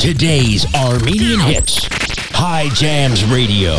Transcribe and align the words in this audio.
Today's 0.00 0.64
Armenian 0.74 1.40
hits. 1.40 1.86
Hye 2.32 2.70
Jams 2.70 3.22
Radio. 3.26 3.76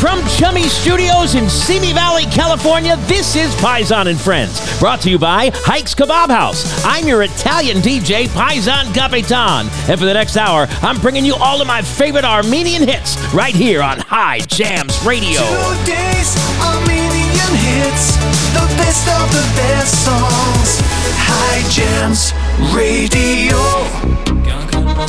From 0.00 0.26
Chummy 0.26 0.64
Studios 0.64 1.36
in 1.36 1.48
Simi 1.48 1.92
Valley, 1.92 2.24
California, 2.24 2.96
this 3.06 3.36
is 3.36 3.54
Paisan 3.54 4.08
and 4.08 4.20
Friends, 4.20 4.58
brought 4.80 5.00
to 5.02 5.08
you 5.08 5.20
by 5.20 5.50
Haig's 5.66 5.94
Kabob 5.94 6.30
House. 6.30 6.84
I'm 6.84 7.06
your 7.06 7.22
Italian 7.22 7.76
DJ, 7.76 8.26
Paisan 8.26 8.92
Capitan. 8.92 9.68
And 9.88 10.00
for 10.00 10.04
the 10.04 10.14
next 10.14 10.36
hour, 10.36 10.66
I'm 10.82 11.00
bringing 11.00 11.24
you 11.24 11.36
all 11.36 11.60
of 11.60 11.68
my 11.68 11.80
favorite 11.80 12.24
Armenian 12.24 12.82
hits 12.88 13.16
right 13.32 13.54
here 13.54 13.82
on 13.82 14.00
Hye 14.00 14.40
Jams 14.40 15.00
Radio. 15.04 15.42
Today's 15.84 16.34
Armenian 16.58 17.54
hits, 17.54 18.16
the 18.50 18.66
best 18.82 19.06
of 19.06 19.30
the 19.30 19.46
best 19.54 20.04
songs. 20.04 20.80
Hye 21.22 21.62
Jams 21.70 22.34
Radio. 22.74 24.29
It's 25.00 25.08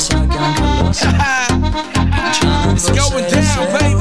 going 2.88 3.28
down, 3.28 3.66
baby. 3.78 4.00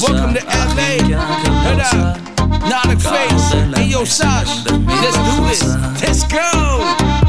Welcome 0.00 0.34
to 0.34 0.42
LA. 0.46 1.02
Head 1.64 1.80
up. 1.80 2.20
Not 2.68 2.86
a 2.86 2.96
craze. 2.96 3.76
Hey, 3.76 3.86
yo, 3.90 4.04
Sash. 4.04 4.64
Let's 4.66 5.16
do 5.16 5.34
this. 5.48 5.62
Let's 6.00 6.22
go. 6.32 7.21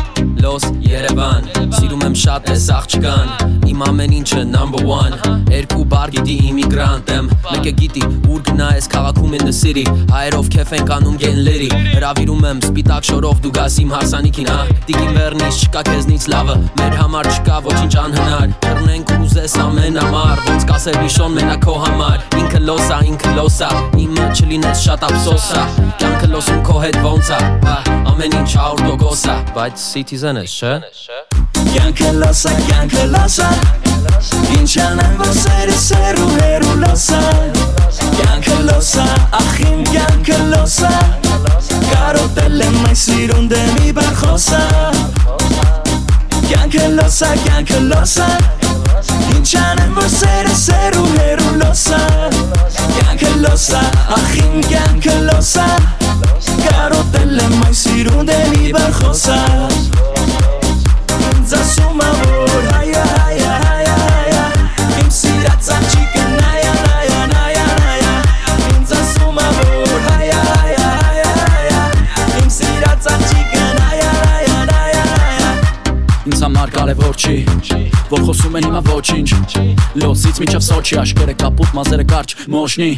Լոս 0.44 0.66
Երևան 0.84 1.46
Սիրում 1.78 2.02
եմ 2.04 2.16
շատ 2.20 2.50
ես 2.52 2.64
աղջկան 2.76 3.70
Իմ 3.72 3.84
ամեն 3.88 4.16
ինչը 4.18 4.42
number 4.50 4.82
one 4.84 5.16
Երկու 5.54 5.86
բար 5.94 6.12
գիտի 6.18 6.36
իմիգրանտ 6.50 7.12
եմ 7.14 7.30
Մեկը 7.46 7.74
գիտի 7.80 8.04
ուր 8.34 8.42
գնա 8.50 8.68
ես 8.76 8.90
քաղաքում 8.92 9.38
in 9.38 9.46
the 9.48 9.54
city 9.56 9.86
Հայերով 10.12 10.50
քեֆ 10.56 10.74
են 10.80 10.88
կանում 10.90 11.16
գեն 11.22 11.40
լերի 11.48 11.70
Հրավիրում 11.94 12.48
եմ 12.50 12.60
սպիտակ 12.68 13.08
շորով 13.10 13.40
դու 13.46 13.54
գաս 13.60 13.78
իմ 13.84 13.94
հարսանիքին 13.96 14.52
հա 14.52 14.60
Տիկին 14.90 15.16
վերնից 15.20 15.62
չկա 15.64 15.84
քեզնից 15.90 16.28
լավը 16.34 16.58
Մեր 16.82 16.98
համար 17.00 17.32
չկա 17.34 17.62
ոչինչ 17.70 17.94
անհնար 18.04 18.54
Թռնենք 18.68 19.14
ու 19.14 19.20
ուզես 19.23 19.58
ամեն 19.64 20.00
ամար 20.04 20.44
Ոնց 20.50 20.67
կասեր 20.73 21.00
միշոն 21.04 21.38
մենակ 21.39 21.64
քո 21.64 21.78
համար 21.84 22.28
Ինքը 22.44 22.62
լոսա, 22.67 23.00
ինքը 23.14 23.34
լոսա 23.38 23.70
Իմը 24.04 24.28
չլինես 24.34 24.84
շատ 24.88 25.08
ափսոսա 25.08 25.64
Կյանքը 26.04 26.32
լոսում 26.34 26.62
քո 26.67 26.78
հետ 26.84 27.00
ոնց 27.08 27.32
է 27.38 27.42
Ամեն 28.14 28.38
ինչ 28.42 28.50
100% 28.58 29.32
է 29.34 29.38
Բայց 29.54 29.86
citizen 29.94 30.33
ես, 30.39 30.53
չէ? 30.59 30.73
Կյանքը 31.73 32.09
լասա, 32.20 32.52
կյանքը 32.67 33.03
լասա 33.14 33.48
Ինչ 34.58 34.72
անեմ, 34.84 35.14
որ 35.20 35.31
սերը 35.38 35.76
սեր 35.84 36.20
ու 36.22 36.30
հերու 36.34 36.76
լասա 36.84 37.20
Կյանքը 38.17 38.58
լոսա, 38.67 39.06
ախ 39.39 39.59
իմ 39.64 39.81
կյանքը 39.89 40.38
լոսա 40.54 40.92
Կարոտել 41.89 42.64
եմ 42.67 42.80
այս 42.89 43.04
սիրուն 43.08 43.50
դեմի 43.54 43.94
բարխոսա 44.00 44.61
Կյանքը 46.50 46.88
լոսա, 46.98 47.31
կյանքը 47.48 47.81
լոսա 47.89 48.30
Ինչ 49.34 49.50
անեմ, 49.64 49.98
որ 49.98 50.09
սերը 50.14 50.56
սեր 50.64 51.00
ու 51.02 51.09
հերու 51.17 51.58
լոսա 51.64 52.02
Կյանքը 52.94 53.34
լոսա, 53.44 53.84
ախ 54.20 54.31
իմ 54.44 54.58
կյանքը 54.70 55.20
լոսա 55.30 55.67
Կարոտել 56.64 57.38
եմ 57.44 57.59
այս 57.67 57.86
սիրուն 57.88 58.28
դեմի 58.30 58.73
բարխոսա 58.78 60.03
ինձ 61.44 61.53
ասում 61.59 61.99
ա 61.99 62.09
որ 62.23 62.66
հայա 62.72 62.99
հայա 63.13 63.55
հայա 63.63 63.95
հայա 64.02 64.44
իմ 65.02 65.08
սիրած 65.11 65.72
աղջիկը 65.75 66.22
նայա 66.38 66.75
նայա 66.83 67.17
նայա 67.31 67.66
նայա 67.80 68.13
ինձ 68.67 68.94
ասում 68.97 69.41
ա 69.44 69.47
որ 69.58 70.05
հայա 70.05 70.38
հայա 70.45 70.86
հայա 71.02 71.33
հայա 71.39 71.81
իմ 72.44 72.47
սիրած 72.59 73.09
աղջիկը 73.16 73.66
նայա 73.81 74.14
նայա 74.21 74.61
նայա 74.71 75.03
նայա 75.09 75.52
Ինձ 76.31 76.45
համար 76.47 76.73
կարևոր 76.77 77.19
չի 77.19 77.36
Որ 78.14 78.25
խոսում 78.30 78.58
են 78.61 78.69
հիմա 78.69 78.81
ոչինչ 78.88 79.30
Լոսից 79.99 80.41
միջև 80.45 80.66
սոչի 80.69 80.99
Աշկերը 81.03 81.38
կապուտ, 81.44 81.75
մազերը 81.75 82.08
կարճ, 82.14 82.38
մոշնի 82.55 82.89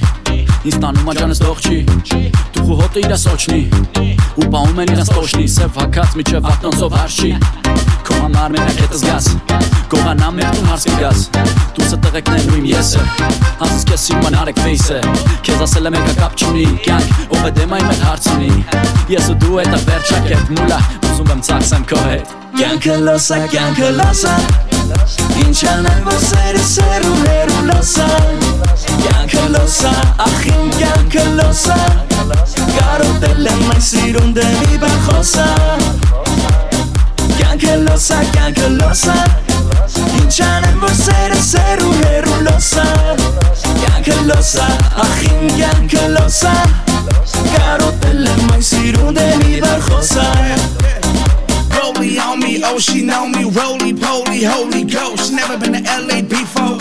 Ինձ 0.69 0.79
տանում 0.85 1.11
աջանս 1.15 1.43
դող 1.47 1.65
չի 1.65 1.79
Դուխու 2.59 2.79
հոտը 2.83 3.05
իրա 3.07 3.19
սոչնի 3.25 3.61
Ու 4.35 4.49
պահում 4.53 4.81
են 4.85 4.95
իրաս 4.99 5.13
տոշնի 5.15 5.51
Սև 5.55 5.81
հակած 5.81 6.17
միջև 6.21 6.49
աղտնոցով 6.53 6.99
հարշի 6.99 7.33
Քո 8.25 8.29
համար 8.33 8.53
մենակ 8.55 8.79
հետս 8.81 9.01
գաս 9.05 9.25
Գողանամ 9.91 10.37
մեր 10.39 10.47
տուն 10.55 10.69
հարս 10.71 10.85
կգաս 10.89 11.19
Դուսը 11.75 11.97
տղեկներն 12.05 12.47
ու 12.49 12.55
իմ 12.57 12.63
եսը 12.71 13.03
Հասս 13.59 13.83
կես 13.91 14.05
սիրում 14.07 14.25
են 14.31 14.37
արեք 14.41 14.61
ֆեյսը 14.63 15.01
Քեզ 15.45 15.61
ասել 15.65 15.89
եմ 15.91 15.97
եկա 15.99 16.15
կապ 16.17 16.33
չունի 16.41 16.63
Կյանք, 16.87 17.19
ով 17.35 17.45
է 17.45 17.51
դեմայի 17.59 17.85
մեր 17.85 18.01
հարց 18.07 18.29
ունի 18.31 18.49
Ես 19.13 19.29
ու 19.29 19.37
դու 19.45 19.59
հետը 19.59 19.81
վերջակ 19.91 20.25
հետ 20.31 20.49
մուլա 20.55 20.79
Ուզում 21.11 21.29
եմ 21.35 21.43
ծախսեմ 21.45 21.85
քո 21.91 22.01
հետ 22.07 22.33
Կյանքը 22.55 22.97
լոսա, 23.05 23.39
կյանքը 23.53 23.91
լոսա 23.99 24.33
Ինչ 25.45 25.59
անեմ, 25.75 26.01
որ 26.09 26.19
սերը 26.25 26.65
սեր 26.71 27.07
ու 27.11 27.15
հերու 27.21 27.63
լոսա 27.69 28.09
Կյանքը 29.05 29.45
լոսա, 29.53 29.93
ախ 30.25 30.41
իմ 30.49 30.73
կյանքը 30.79 31.27
լոսա 31.37 31.77
Կարոտել 32.73 33.51
եմ 33.53 33.65
այս 33.75 33.91
սիրուն 33.93 34.35
향글러서 37.39 38.15
향글러서 38.35 39.13
괜찮은 40.17 40.79
물세라서 40.79 41.75
루헤룰러서 41.75 42.81
향글러서 43.85 44.61
아힘 44.95 45.49
향글러서 45.59 46.47
가로 47.57 47.99
뜰래 47.99 48.35
망시로데 48.47 49.37
미발호서 49.37 50.21
Rollie 51.75 52.17
on 52.19 52.39
me, 52.39 52.61
oh 52.63 52.79
she 52.79 53.01
know 53.03 53.27
me, 53.27 53.43
roly 53.45 53.93
poly, 53.93 54.43
holy 54.43 54.83
ghost. 54.85 55.31
Never 55.33 55.57
been 55.57 55.73
to 55.73 55.81
LA 55.83 56.21
before. 56.21 56.77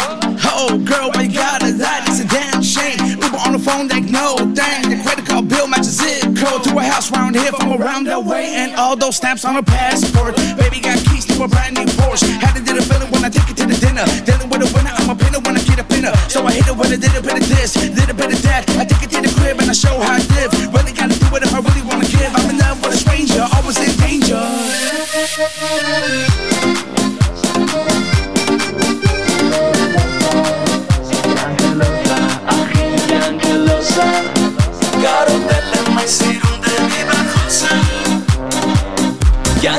Oh 0.46 0.78
girl, 0.82 1.10
why 1.12 1.22
you 1.22 1.32
gotta 1.34 1.72
lie? 1.76 2.02
It's 2.06 2.20
a 2.20 2.26
damn 2.26 2.62
shame. 2.62 3.20
Uber 3.20 3.36
on 3.44 3.52
the 3.52 3.58
phone 3.58 3.88
like 3.88 4.04
no 4.04 4.36
thing. 4.54 5.02
Card 5.34 5.48
bill 5.48 5.66
matches 5.66 5.98
zip 5.98 6.22
code 6.38 6.62
to 6.62 6.78
a 6.78 6.84
house 6.84 7.10
round 7.10 7.34
here 7.34 7.50
from 7.50 7.72
around 7.72 8.06
the 8.06 8.20
way, 8.20 8.54
and 8.54 8.72
all 8.76 8.94
those 8.94 9.16
stamps 9.16 9.44
on 9.44 9.56
a 9.56 9.62
passport. 9.64 10.36
Baby 10.54 10.78
got 10.78 10.96
keys 11.10 11.26
to 11.26 11.42
a 11.42 11.48
brand 11.48 11.74
new 11.74 11.86
Porsche. 11.98 12.30
Had 12.38 12.54
to 12.54 12.62
do 12.62 12.72
the 12.72 12.82
feeling 12.82 13.10
when 13.10 13.24
I 13.24 13.30
take 13.30 13.50
it 13.50 13.56
to 13.56 13.66
the 13.66 13.74
dinner. 13.74 14.06
Dealing 14.22 14.48
with 14.48 14.62
a 14.62 14.70
winner, 14.70 14.94
I'm 14.94 15.10
a 15.10 15.16
pinner 15.16 15.40
when 15.40 15.56
I 15.58 15.62
get 15.66 15.80
a 15.80 15.82
pinner. 15.82 16.14
So 16.30 16.46
I 16.46 16.52
hit 16.52 16.68
it 16.68 16.76
with 16.78 16.94
a 16.94 16.98
little 17.02 17.20
bit 17.20 17.34
of 17.34 17.48
this, 17.48 17.74
little 17.74 18.14
bit 18.14 18.30
of 18.30 18.42
that. 18.46 18.62
I 18.78 18.84
take 18.84 19.02
it 19.02 19.10
to 19.10 19.22
the 19.26 19.34
crib 19.34 19.58
and 19.58 19.68
I 19.68 19.74
show 19.74 19.98
how 19.98 20.14
I 20.14 20.22
live. 20.38 20.54
Really 20.70 20.92
gotta 20.94 21.18
do 21.18 21.26
it 21.34 21.42
if 21.42 21.52
I 21.52 21.58
really 21.58 21.82
wanna 21.82 22.06
give. 22.06 22.30
I'm 22.30 22.50
in 22.50 22.58
love 22.58 22.78
with 22.78 22.94
a 22.94 22.96
stranger, 22.96 23.42
always 23.58 23.74
in 23.82 23.90
danger. 23.98 24.38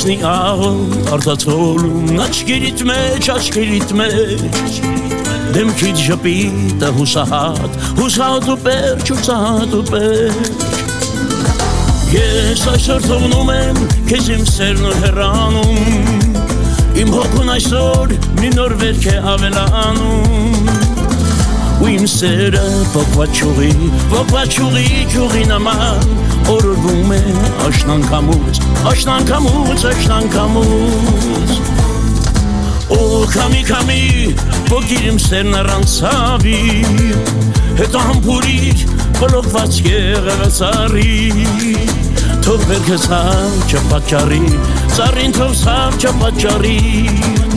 Լուսնի 0.00 0.22
աղ 0.24 0.60
արտացոլում 1.12 2.20
աչքերիդ 2.24 2.82
մեջ, 2.88 3.26
աչքերիդ 3.34 3.90
մեջ 3.98 4.78
Դեմքիդ 5.52 5.98
ժպիտը 6.06 6.88
հուսահատ, 6.96 7.76
հուսահատ 7.98 8.48
ու 8.48 8.56
պերճ, 8.64 9.10
հուսահատ 9.12 9.74
ու 9.76 9.82
պերճ 9.90 10.64
Ես 12.14 12.64
այսօր 12.72 13.04
թողնում 13.10 13.52
եմ 13.58 13.82
քեզ 14.08 14.32
իմ 14.38 14.48
սերն 14.54 14.88
ու 14.88 14.96
հեռանում 15.04 15.76
Իմ 17.04 17.12
հոգուն 17.18 17.52
այսօր 17.58 18.16
մի 18.40 18.54
նոր 18.56 18.76
վերք 18.80 19.04
է 19.04 19.20
ավելանում 19.34 20.40
ու 21.80 21.92
իմ 21.92 22.08
սերը 22.12 22.64
փոքված 22.94 23.36
ճուղի, 23.36 24.96
ճուղի 25.12 25.44
նման 25.52 26.19
օրորվում 26.54 27.12
է 27.16 27.20
աշնանքամուց, 27.66 28.60
աշնանքամուց, 28.90 29.84
աշնանքամուց 29.90 31.58
Օ 32.90 33.00
քամի 33.30 33.60
քամի 33.68 34.00
փոքր 34.66 35.04
իմ 35.12 35.18
սերն 35.22 35.58
առանցավի 35.60 36.56
հետո 37.80 38.00
համբուրիր 38.08 38.82
բլոկված 39.20 39.78
եղածարի 39.86 41.14
թող 42.46 42.66
վերքես 42.70 43.06
հավ 43.12 43.70
չպաճարի 43.70 44.42
ծառին 44.96 45.38
թող 45.38 45.54
սավ 45.60 45.98
չպաճարի 46.00 47.49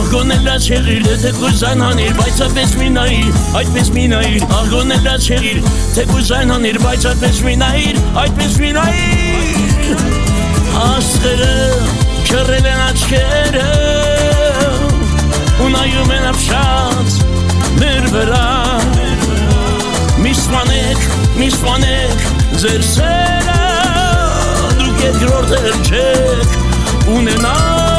չպատճարի 0.00 0.10
Աղգոնել 0.10 0.46
չեղիր, 0.64 1.06
թե 1.20 1.30
կուզան 1.36 1.82
հանիր, 1.84 2.12
բայց 2.16 2.38
այդպես 2.44 2.70
մի 2.80 2.86
նայիր, 2.94 3.34
այդպես 3.60 3.88
մի 3.94 4.04
նայիր 4.10 4.44
Աղգոնել 4.56 5.08
չեղիր, 5.20 5.58
թե 5.94 6.04
կուզան 6.10 6.52
հանիր, 6.54 6.78
բայց 6.84 7.04
այդպես 7.10 7.40
մի 7.44 7.54
նայիր, 7.60 7.98
այդպես 8.22 8.56
մի 8.62 8.70
նայիր 8.76 10.00
Աստղերը 10.80 11.50
չռել 12.30 12.70
են 12.70 12.80
աչքերը 12.86 13.66
ու 15.60 15.68
նայում 15.76 16.14
են 16.16 16.26
ապշած 16.30 17.20
մեր 17.82 18.08
վրա 18.16 18.48
Միսմանեք, 20.24 21.06
միսմանեք 21.42 22.26
ձեր 22.64 22.88
սերը 22.94 23.60
դուք 24.80 25.06
երկրորդ 25.10 25.56
էլ 25.60 25.70
չեք 25.90 26.58
ունենալ 27.18 27.89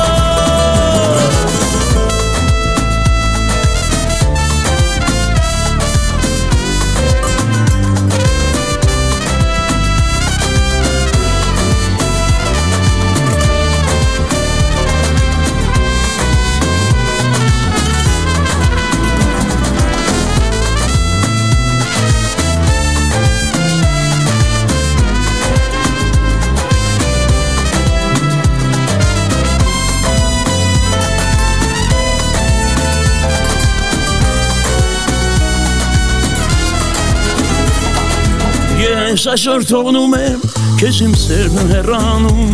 այսօր 39.30 39.66
թողնում 39.70 40.14
եմ 40.18 40.44
քեզ 40.80 41.00
իմ 41.06 41.12
սերն 41.22 41.68
հեռանում 41.70 42.54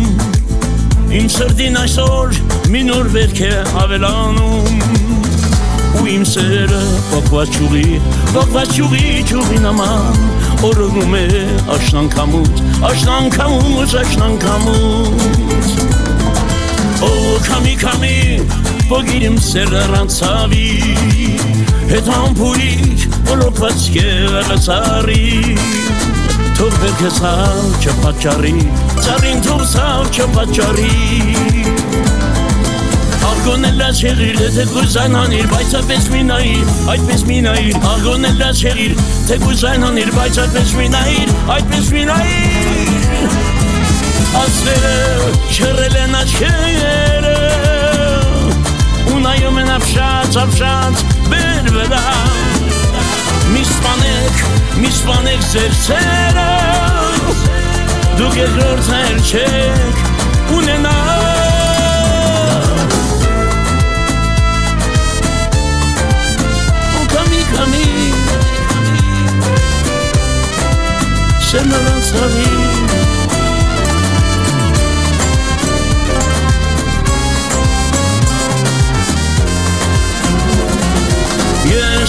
Իմ 1.16 1.28
սրտին 1.32 1.78
այսօր 1.80 2.34
մի 2.74 2.82
նոր 2.88 3.06
վերք 3.14 3.38
է 3.46 3.52
ավելանում 3.82 4.82
Ու 5.98 6.04
իմ 6.12 6.26
սերը 6.28 6.82
պոկված 7.12 7.54
ճուղի, 7.54 8.00
պոկված 8.34 8.74
ճուղի 8.76 9.14
ճուղի 9.30 9.62
նման 9.64 10.20
Օրորում 10.68 11.16
է 11.16 11.24
աշնանքամուց, 11.78 12.62
աշնանքամուց, 12.90 13.96
աշնանքամուց 14.02 15.66
Օ 17.08 17.10
քամի 17.48 17.74
քամի 17.86 18.20
բոգիրիմ 18.92 19.40
սերը 19.48 19.88
ռանցավի 19.94 20.68
Հետ 21.94 22.14
համբուրիկ 22.18 23.08
բոլոկված 23.30 23.90
եղացարի 24.02 25.26
Թող 26.58 26.72
վերքը 26.82 27.08
սավ 27.14 27.66
չպաճարի 27.78 28.52
Ծարին 29.04 29.42
թող 29.44 29.60
սավ 29.70 30.08
չպաճարի 30.10 30.88
Աղգոնել 33.28 33.84
չեղիր, 33.88 34.40
թե 34.56 34.64
կուզան 34.72 35.14
հանիր, 35.18 35.46
բայց 35.52 35.74
այդպես 35.78 36.08
մի 36.12 36.22
նայիր, 36.28 36.72
այդպես 36.94 37.22
մի 37.28 37.38
նայիր 37.46 37.78
Աղգոնել 37.92 38.42
չեղիր, 38.48 39.04
թե 39.28 39.38
կուզան 39.44 39.86
հանիր, 39.86 40.10
բայց 40.18 40.40
այդպես 40.44 40.74
մի 40.80 40.88
նայիր, 40.96 41.32
այդպես 41.54 41.92
մի 41.94 42.02
նայիր 42.10 42.98
Ասվերը 44.42 44.96
չռել 45.54 46.00
են 46.02 46.16
աչքերը 46.24 47.36
ու 49.14 49.22
նայում 49.28 49.62
են 49.62 49.70
ապշած, 49.78 50.40
ապշած 50.42 51.06
բեր 51.30 51.72
վրա 51.78 52.04
Մի 53.58 53.64
սպանեք, 53.66 54.42
մի 54.78 54.90
սպանեք 54.92 55.40
ձեր 55.50 55.72
ցերը 55.82 56.44
Դուք 58.20 58.36
երկրորդ 58.38 58.90
հայր 58.92 59.18
չեք 59.32 60.04
ունենալ 60.60 61.18
Come 72.08 72.30
here. 72.30 72.57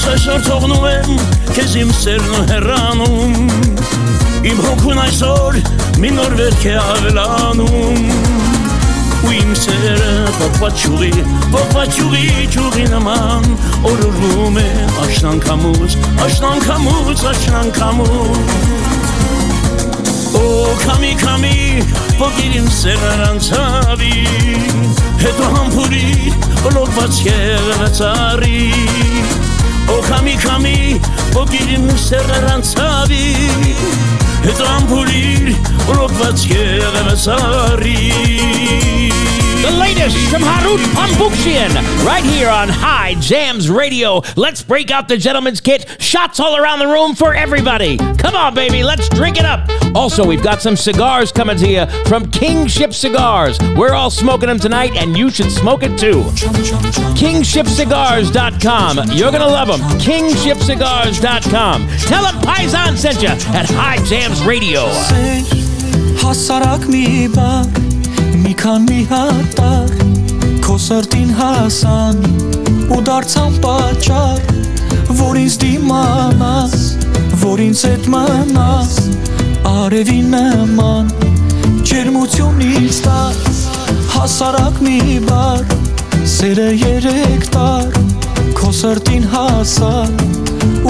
Այսօր 0.07 0.43
թողնում 0.45 0.83
եմ 0.89 1.17
քեզ 1.55 1.71
իմ 1.79 1.89
սերն 1.97 2.33
ու 2.37 2.43
հեռանում 2.49 3.33
Իմ 4.49 4.59
հոգուն 4.63 4.99
այսօր 5.03 5.57
մի 5.99 6.11
նոր 6.15 6.35
վերք 6.39 6.63
է 6.69 6.75
ավելանում 6.79 8.03
Ու 9.27 9.33
իմ 9.35 9.51
սերը 9.59 10.13
ճուղի, 10.83 11.11
պոկված 11.55 11.97
ճուղի 11.97 12.85
նման 12.93 13.49
Օրորվում 13.89 14.61
է 14.61 14.69
աշնանքամուց, 15.03 15.97
աշնանքամուց, 16.27 17.25
աշնանքամուց 17.33 18.55
Օ 20.39 20.45
քամի 20.85 21.13
քամի 21.25 21.59
փոքիր 22.21 22.57
իմ 22.61 22.71
սերարանցավի 22.79 24.17
հետո 25.25 25.53
համբուրի 25.57 26.09
բլոկված 26.63 27.23
եղածարի 27.27 28.65
Օ 28.77 29.48
օխամի 29.95 30.35
քամի 30.43 30.77
փոքրին 31.33 31.89
սերրան 32.05 32.65
ցավի 32.71 33.25
հետո 34.45 34.69
ամբուլիր 34.75 35.51
ռոպված 35.97 36.47
եղավ 36.53 37.11
սարի 37.25 37.97
the 39.61 39.71
latest 39.71 40.17
from 40.29 40.41
Harout 40.41 40.79
Pamboukjian, 40.93 41.69
right 42.05 42.23
here 42.23 42.49
on 42.49 42.69
Hye 42.69 43.15
Jams 43.19 43.69
Radio. 43.69 44.21
Let's 44.35 44.63
break 44.63 44.89
out 44.91 45.07
the 45.09 45.17
gentleman's 45.17 45.59
kit. 45.59 45.85
Shots 45.99 46.39
all 46.39 46.55
around 46.55 46.79
the 46.79 46.87
room 46.87 47.13
for 47.13 47.33
everybody. 47.35 47.97
Come 47.97 48.35
on, 48.35 48.53
baby, 48.55 48.83
let's 48.83 49.09
drink 49.09 49.37
it 49.37 49.45
up. 49.45 49.67
Also, 49.95 50.25
we've 50.25 50.41
got 50.43 50.61
some 50.61 50.77
cigars 50.77 51.31
coming 51.31 51.57
to 51.57 51.67
you 51.67 51.85
from 52.05 52.29
Kingship 52.31 52.93
Cigars. 52.93 53.59
We're 53.75 53.93
all 53.93 54.09
smoking 54.09 54.47
them 54.47 54.59
tonight, 54.59 54.95
and 54.95 55.17
you 55.17 55.29
should 55.29 55.51
smoke 55.51 55.83
it 55.83 55.99
too. 55.99 56.21
KingshipCigars.com. 57.19 59.11
You're 59.11 59.31
going 59.31 59.41
to 59.41 59.47
love 59.47 59.67
them. 59.67 59.81
KingshipCigars.com. 59.99 61.87
Tell 61.99 62.23
them 62.23 62.35
Paisan 62.41 62.95
sent 62.97 63.21
you 63.21 63.27
at 63.29 63.65
Hye 63.69 63.97
Jams 64.05 64.41
Radio. 64.43 64.85
Մի 68.43 68.53
քանի 68.59 69.01
հատակ 69.09 69.93
քո 70.63 70.75
սրտին 70.85 71.31
հասան 71.39 72.19
ու 72.95 72.99
դարձան 73.09 73.55
պատճառ 73.63 74.41
որ 75.19 75.39
ինձ 75.41 75.55
դիմանաս 75.63 76.75
որ 77.43 77.63
ինձ 77.65 77.83
հետ 77.89 78.09
մնաս 78.13 78.93
արևի 79.71 80.19
նման 80.33 81.11
ջերմությունից 81.91 82.99
տաս 83.07 83.61
հասարակ 84.15 84.81
մի 84.87 84.99
բար 85.29 85.75
սերը 86.35 86.69
երեք 86.83 87.47
տար 87.55 87.97
քո 88.59 88.73
սրտին 88.81 89.25
հասան 89.33 90.19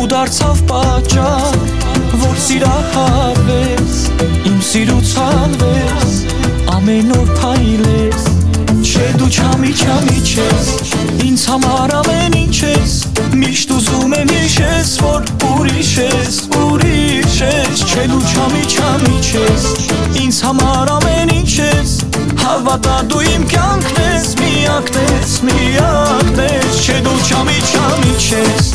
ու 0.02 0.08
դարձավ 0.16 0.66
պատճառ 0.74 1.62
որ 2.26 2.36
սիրահարվես 2.48 4.04
իմ 4.52 4.60
սիրուց 4.74 5.16
հալվես 5.22 6.20
ամեն 6.80 7.10
օր 7.12 7.32
փայլես 7.36 8.26
Չէ 8.88 9.08
դու 9.20 9.28
չամի 9.36 9.72
չամի 9.84 10.20
չես 10.24 10.68
ինձ 11.28 11.42
համար 11.50 11.94
ամեն 11.98 12.38
ինչ 12.40 12.60
ես 12.64 12.94
միշտ 13.42 13.74
ուզում 13.76 14.16
եմ 14.16 14.32
հիշես 14.32 14.94
որ 15.04 15.28
ուրիշ 15.50 15.92
ես 16.00 16.38
ուրիշ 16.60 17.36
ես 17.44 17.84
Չէ 17.90 18.06
դու 18.14 18.22
չամի 18.32 18.64
չամի 18.70 19.18
չես 19.28 19.68
ինձ 20.24 20.40
համար 20.48 20.94
ամեն 20.96 21.34
ինչ 21.36 21.52
ես 21.60 21.98
հավատա 22.46 22.98
դու 23.12 23.26
իմ 23.34 23.46
կյանքն 23.56 24.02
ես 24.06 24.32
միակն 24.40 25.04
ես 25.10 25.36
միակն 25.50 26.44
ես 26.48 26.82
Չէ 26.86 27.00
դու 27.10 27.20
չամի 27.28 27.60
չամի 27.74 28.16
չես 28.30 28.72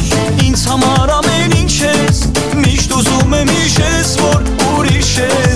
ինձ 0.50 0.68
համար 0.75 1.16
ամեն 1.23 1.56
ինչ 1.62 1.75
ես 1.88 2.23
միշտ 2.61 2.96
ուզում 3.00 3.38
եմ 3.40 3.56
հիշես 3.56 4.14
որ 4.26 4.49
ուրիշ 4.75 5.14
ես 5.25 5.53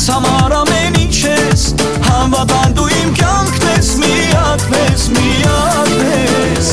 ինձ 0.00 0.12
համար 0.14 0.52
ամեն 0.56 0.94
ինչ 0.96 1.16
ես 1.26 1.64
Համվատան 2.06 2.72
դու 2.78 2.86
իմ 3.00 3.12
կյանքն 3.20 3.68
ես, 3.74 3.92
միակն 4.00 4.78
ես, 4.80 5.06
միակն 5.18 6.08
ես 6.14 6.72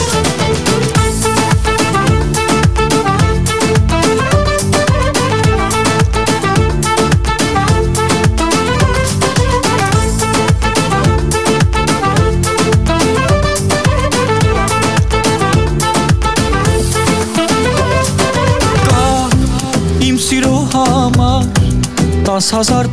Տաս 22.27 22.47
հազար 22.53 22.87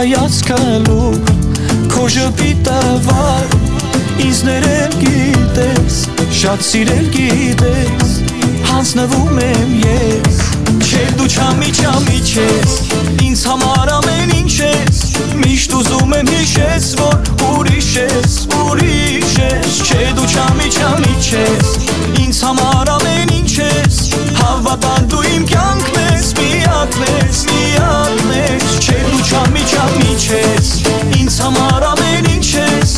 Լուր 0.00 1.16
Քո 1.92 2.06
ժպիտը 2.08 2.76
վար 3.04 3.50
Ինձ 4.24 4.38
ներել 4.46 4.94
գիտես 5.02 5.98
Շատ 6.38 6.64
սիրել 6.64 7.10
գիտես 7.16 8.14
Հանձնվում 8.70 9.42
եմ 9.44 9.74
ես 9.82 10.40
Չէ 10.88 11.04
դու 11.20 11.28
չամի 11.34 11.74
չամի 11.82 12.22
չես 12.32 12.78
Ինձ 13.28 13.44
համար 13.50 13.92
ամեն 13.98 14.34
ինչ 14.38 14.56
ես 14.62 15.04
Միշտ 15.42 15.76
ուզում 15.82 16.16
եմ 16.22 16.32
հիշես 16.38 16.90
Որ 17.02 17.30
ուրիշ 17.50 17.92
ես, 18.00 18.40
ուրիշ 18.62 19.38
ես 19.44 19.78
Չէ 19.84 20.02
դու 20.16 20.30
չամի 20.32 20.74
չամի 20.80 21.14
չես 21.28 21.78
Ինձ 22.24 22.44
համար 22.48 22.94
ամեն 22.96 23.09
Հավատան 24.40 25.08
դու 25.12 25.22
իմ 25.34 25.46
կյանքն 25.50 25.98
ես 26.06 26.30
Միակն 26.40 27.06
ես, 27.10 27.42
միակն 27.50 28.34
ես 28.36 28.78
Չէ 28.80 28.98
դու 29.06 29.22
չամի 29.28 29.64
չամի 29.70 30.16
չես 30.24 30.72
Ինձ 31.20 31.40
համար 31.44 31.88
ամեն 31.90 32.30
ինչ 32.36 32.48
ես 32.56 32.89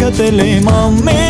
Cască-te, 0.00 0.30
le 0.30 0.60
mame 0.60 1.29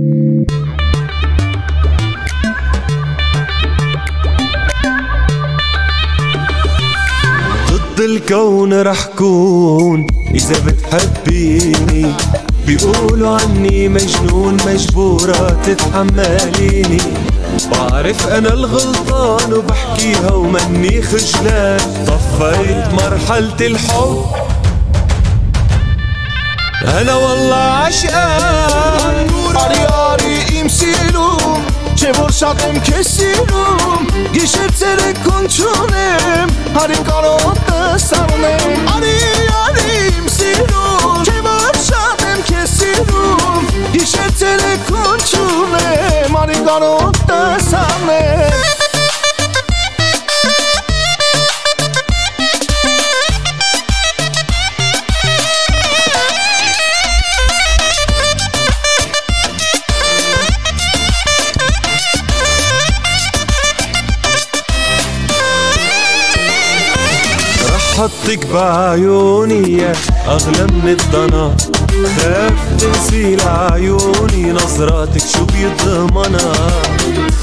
الكون 8.01 8.81
رح 8.81 9.05
كون. 9.17 10.07
إذا 10.35 10.55
بتحبيني 10.65 12.13
بيقولوا 12.67 13.39
عني 13.39 13.89
مجنون 13.89 14.57
مجبورة 14.67 15.57
تتحمليني. 15.65 17.01
بعرف 17.71 18.27
أنا 18.27 18.53
الغلطان 18.53 19.53
وبحكيها 19.53 20.31
ومني 20.31 21.01
خجلان. 21.01 22.05
طفيت 22.07 22.93
مرحلة 22.93 23.59
الحب. 23.61 24.25
أنا 27.01 27.15
والله 27.15 27.55
عشقان. 27.55 29.27
عرياري 29.55 30.59
يمسيلوم 30.59 31.61
چه 31.95 32.11
برشاقم 32.11 32.79
کسی 32.79 33.31
روم 33.49 34.07
گیشه 34.33 34.67
ترکن 34.79 35.47
چونم 35.47 36.49
هر 36.75 36.87
این 36.89 37.03
کارو 37.03 37.37
sarne 38.01 38.57
Ari 38.97 39.15
yarim 39.51 40.29
sirum 40.29 41.23
Ke 41.23 41.43
varşanem 41.43 42.41
ke 42.49 42.67
sirum 42.67 43.67
Dişe 43.93 44.27
tele 44.39 44.77
konçune 44.89 46.27
Mari 46.31 46.53
garot 46.65 47.21
شفتك 68.31 68.47
بعيوني 68.47 69.77
يا 69.77 69.93
أغلى 70.27 70.63
من 70.63 70.87
الضنا. 70.87 71.55
خاف 72.17 72.53
تنسي 72.79 73.35
لعيوني 73.35 74.51
نظراتك 74.51 75.21
شو 75.33 75.45
بيضمنا. 75.45 76.53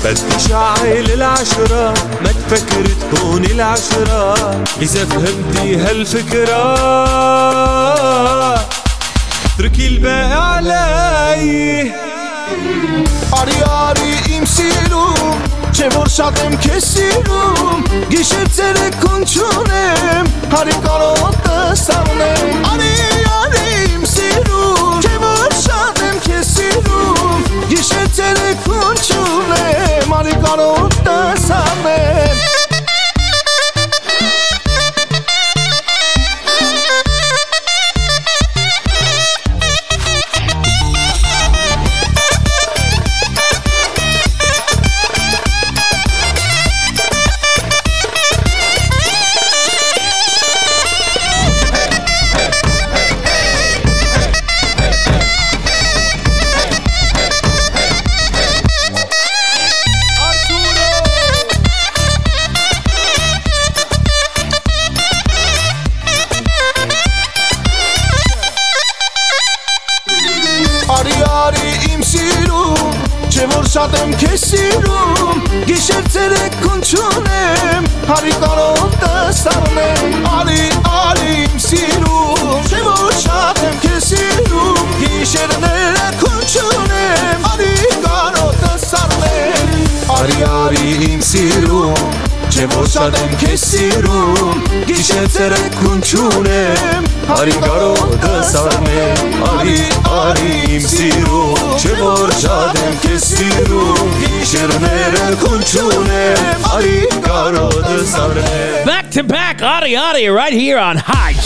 بدي 0.05 0.49
شعل 0.49 1.11
العشرة 1.15 1.95
ما 2.23 2.33
تفكر 2.33 2.87
تكون 2.87 3.45
العشرة. 3.45 4.35
إذا 4.83 5.05
فهمتي 5.05 5.77
هالفكرة 5.77 6.75
اتركي 9.45 9.87
الباقي 9.87 10.33
علي. 10.33 11.93
عرياري 13.33 14.17
يمشي 14.29 14.71
له 14.91 15.15
Չէ 15.79 15.87
որ 15.95 16.09
շատ 16.11 16.41
եմ 16.43 16.55
քեզ 16.59 16.87
սիրում 16.89 17.85
Գիշեր 18.11 18.49
ցերեկոն 18.57 19.27
չունեմ 19.31 20.33
Արի 20.59 20.75
կարոտը 20.83 21.61
սառնեմ 21.85 22.67
Արի 22.73 22.91
արի 23.37 23.63
իմ 23.93 24.09
սիրում 24.15 24.99
Չէ 25.07 25.15
որ 25.23 25.57
շատ 25.61 26.03
եմ 26.09 26.21
քեզ 26.27 26.53
սիրում 26.57 27.49
Գիշեր 27.71 28.13
ցերեկոն 28.19 29.03
չունեմ 29.07 30.19
Արի 30.19 30.39
կարոտը 30.49 31.19
սառնեմ 31.47 32.48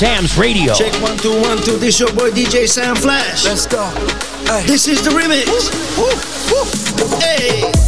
Sam's 0.02 0.36
Radio. 0.36 0.74
Check 0.74 0.92
one, 1.00 1.16
two, 1.16 1.40
one, 1.42 1.58
two. 1.58 1.76
This 1.78 2.00
your 2.00 2.12
boy 2.12 2.30
DJ 2.30 2.68
Sam 2.68 2.96
Flash. 2.96 3.44
Let's 3.44 3.66
go. 3.66 3.84
Hey. 4.46 4.66
This 4.66 4.88
is 4.88 5.00
the 5.00 5.10
remix. 5.10 5.46
Woo, 5.96 6.10
woo, 6.50 7.08
woo. 7.08 7.20
Hey. 7.20 7.81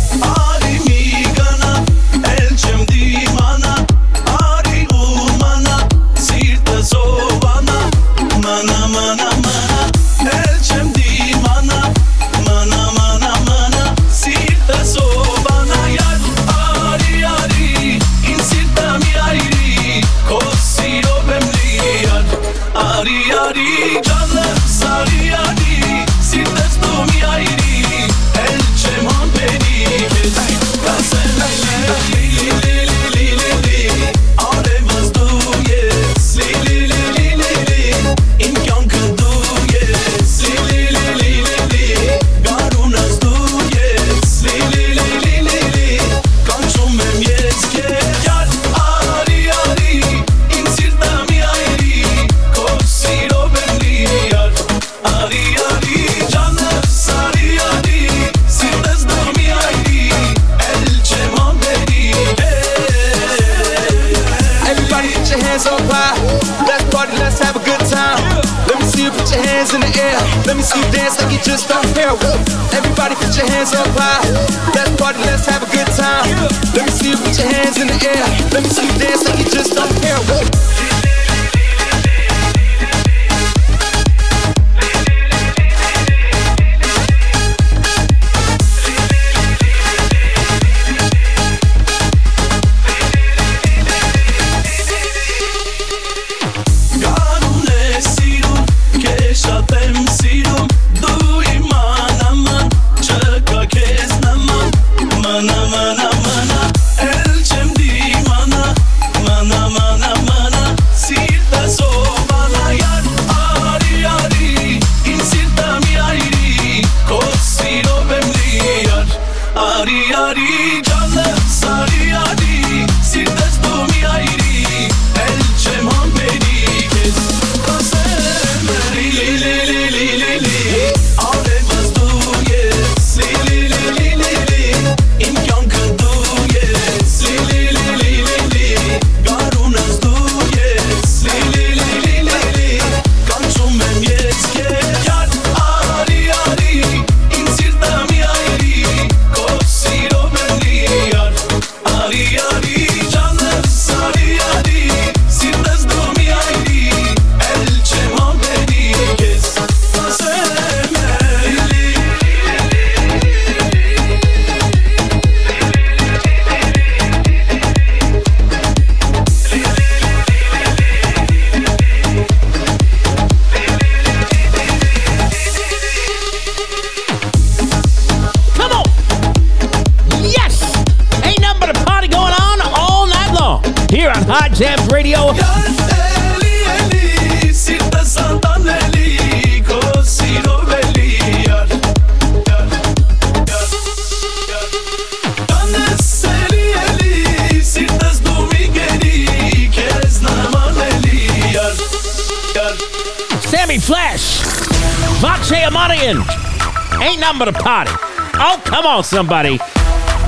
Come 208.84 208.96
on, 208.98 209.02
somebody. 209.02 209.58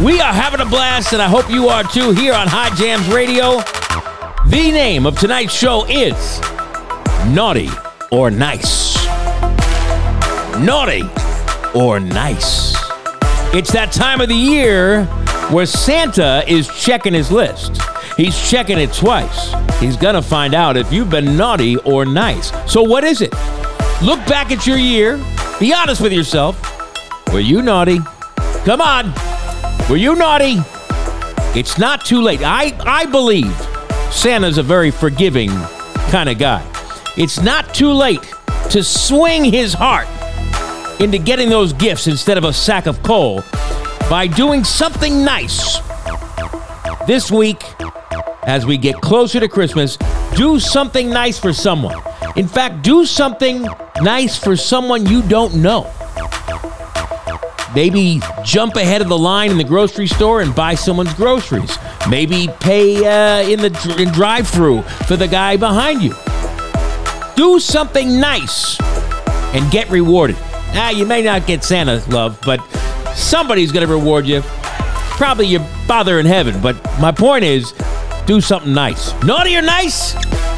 We 0.02 0.18
are 0.18 0.32
having 0.32 0.60
a 0.60 0.64
blast, 0.64 1.12
and 1.12 1.20
I 1.20 1.28
hope 1.28 1.50
you 1.50 1.68
are 1.68 1.84
too 1.84 2.12
here 2.12 2.32
on 2.32 2.48
Hye 2.48 2.74
Jams 2.74 3.06
Radio. 3.08 3.58
The 4.48 4.72
name 4.72 5.04
of 5.04 5.18
tonight's 5.18 5.52
show 5.52 5.84
is 5.90 6.40
Naughty 7.34 7.68
or 8.10 8.30
Nice. 8.30 8.96
Naughty 10.58 11.02
or 11.74 12.00
Nice. 12.00 12.74
It's 13.54 13.70
that 13.72 13.92
time 13.92 14.22
of 14.22 14.30
the 14.30 14.34
year 14.34 15.04
where 15.50 15.66
Santa 15.66 16.42
is 16.48 16.66
checking 16.82 17.12
his 17.12 17.30
list. 17.30 17.78
He's 18.16 18.50
checking 18.50 18.78
it 18.78 18.90
twice. 18.94 19.52
He's 19.80 19.98
going 19.98 20.14
to 20.14 20.22
find 20.22 20.54
out 20.54 20.78
if 20.78 20.90
you've 20.90 21.10
been 21.10 21.36
naughty 21.36 21.76
or 21.80 22.06
nice. 22.06 22.52
So, 22.72 22.82
what 22.82 23.04
is 23.04 23.20
it? 23.20 23.34
Look 24.00 24.26
back 24.26 24.50
at 24.50 24.66
your 24.66 24.78
year. 24.78 25.22
Be 25.60 25.74
honest 25.74 26.00
with 26.00 26.14
yourself. 26.14 26.58
Were 27.34 27.40
you 27.40 27.60
naughty 27.60 27.98
Come 28.66 28.80
on. 28.80 29.14
Were 29.88 29.96
you 29.96 30.16
naughty? 30.16 30.56
It's 31.56 31.78
not 31.78 32.04
too 32.04 32.20
late. 32.20 32.40
I, 32.42 32.76
I 32.80 33.06
believe 33.06 33.56
Santa's 34.10 34.58
a 34.58 34.62
very 34.64 34.90
forgiving 34.90 35.50
kind 36.10 36.28
of 36.28 36.36
guy. 36.36 36.68
It's 37.16 37.40
not 37.40 37.72
too 37.72 37.92
late 37.92 38.28
to 38.70 38.82
swing 38.82 39.44
his 39.44 39.72
heart 39.72 40.08
into 41.00 41.16
getting 41.16 41.48
those 41.48 41.74
gifts 41.74 42.08
instead 42.08 42.38
of 42.38 42.42
a 42.42 42.52
sack 42.52 42.86
of 42.86 43.00
coal 43.04 43.44
by 44.10 44.26
doing 44.26 44.64
something 44.64 45.24
nice 45.24 45.78
this 47.06 47.30
week 47.30 47.62
as 48.48 48.66
we 48.66 48.76
get 48.76 48.96
closer 48.96 49.38
to 49.38 49.46
Christmas. 49.46 49.96
Do 50.34 50.58
something 50.58 51.08
nice 51.08 51.38
for 51.38 51.52
someone. 51.52 52.02
In 52.34 52.48
fact, 52.48 52.82
do 52.82 53.06
something 53.06 53.64
nice 54.02 54.36
for 54.36 54.56
someone 54.56 55.06
you 55.06 55.22
don't 55.22 55.54
know. 55.54 55.88
Maybe 57.76 58.22
jump 58.42 58.76
ahead 58.76 59.02
of 59.02 59.10
the 59.10 59.18
line 59.18 59.50
in 59.50 59.58
the 59.58 59.64
grocery 59.64 60.06
store 60.06 60.40
and 60.40 60.54
buy 60.54 60.74
someone's 60.74 61.12
groceries. 61.12 61.76
Maybe 62.08 62.48
pay 62.58 63.04
uh, 63.04 63.46
in 63.46 63.60
the 63.60 63.96
in 63.98 64.10
drive-through 64.12 64.80
for 65.06 65.18
the 65.18 65.28
guy 65.28 65.58
behind 65.58 66.00
you. 66.00 66.14
Do 67.36 67.60
something 67.60 68.18
nice 68.18 68.80
and 69.54 69.70
get 69.70 69.90
rewarded. 69.90 70.36
Ah, 70.72 70.88
you 70.88 71.04
may 71.04 71.20
not 71.20 71.46
get 71.46 71.62
Santa 71.62 72.02
love, 72.08 72.40
but 72.46 72.60
somebody's 73.14 73.72
going 73.72 73.86
to 73.86 73.92
reward 73.92 74.26
you. 74.26 74.40
Probably 75.18 75.46
your 75.46 75.60
father 75.86 76.18
in 76.18 76.24
heaven. 76.24 76.58
But 76.62 76.82
my 76.98 77.12
point 77.12 77.44
is, 77.44 77.74
do 78.24 78.40
something 78.40 78.72
nice. 78.72 79.12
Naughty 79.22 79.54
or 79.54 79.60
nice? 79.60 80.14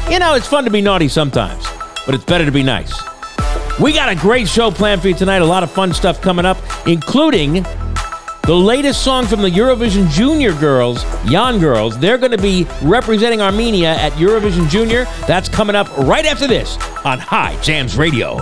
You 0.09 0.19
know, 0.19 0.35
it's 0.35 0.47
fun 0.47 0.63
to 0.63 0.71
be 0.71 0.79
naughty 0.79 1.09
sometimes, 1.09 1.67
but 2.05 2.15
it's 2.15 2.23
better 2.23 2.45
to 2.45 2.51
be 2.51 2.63
nice. 2.63 2.97
We 3.79 3.93
got 3.93 4.09
a 4.09 4.15
great 4.15 4.49
show 4.49 4.71
planned 4.71 5.01
for 5.01 5.07
you 5.07 5.13
tonight. 5.13 5.41
A 5.41 5.45
lot 5.45 5.63
of 5.63 5.71
fun 5.71 5.93
stuff 5.93 6.21
coming 6.21 6.45
up, 6.45 6.57
including 6.85 7.63
the 8.43 8.53
latest 8.53 9.03
song 9.05 9.25
from 9.25 9.41
the 9.41 9.49
Eurovision 9.49 10.09
Junior 10.09 10.53
girls, 10.53 11.05
Yan 11.25 11.59
Girls. 11.59 11.97
They're 11.97 12.17
going 12.17 12.31
to 12.31 12.37
be 12.37 12.67
representing 12.81 13.41
Armenia 13.41 13.95
at 13.95 14.11
Eurovision 14.13 14.67
Junior. 14.69 15.05
That's 15.27 15.47
coming 15.47 15.77
up 15.77 15.87
right 15.97 16.25
after 16.25 16.45
this 16.45 16.75
on 17.05 17.19
Hye 17.19 17.57
Jams 17.61 17.95
Radio. 17.95 18.37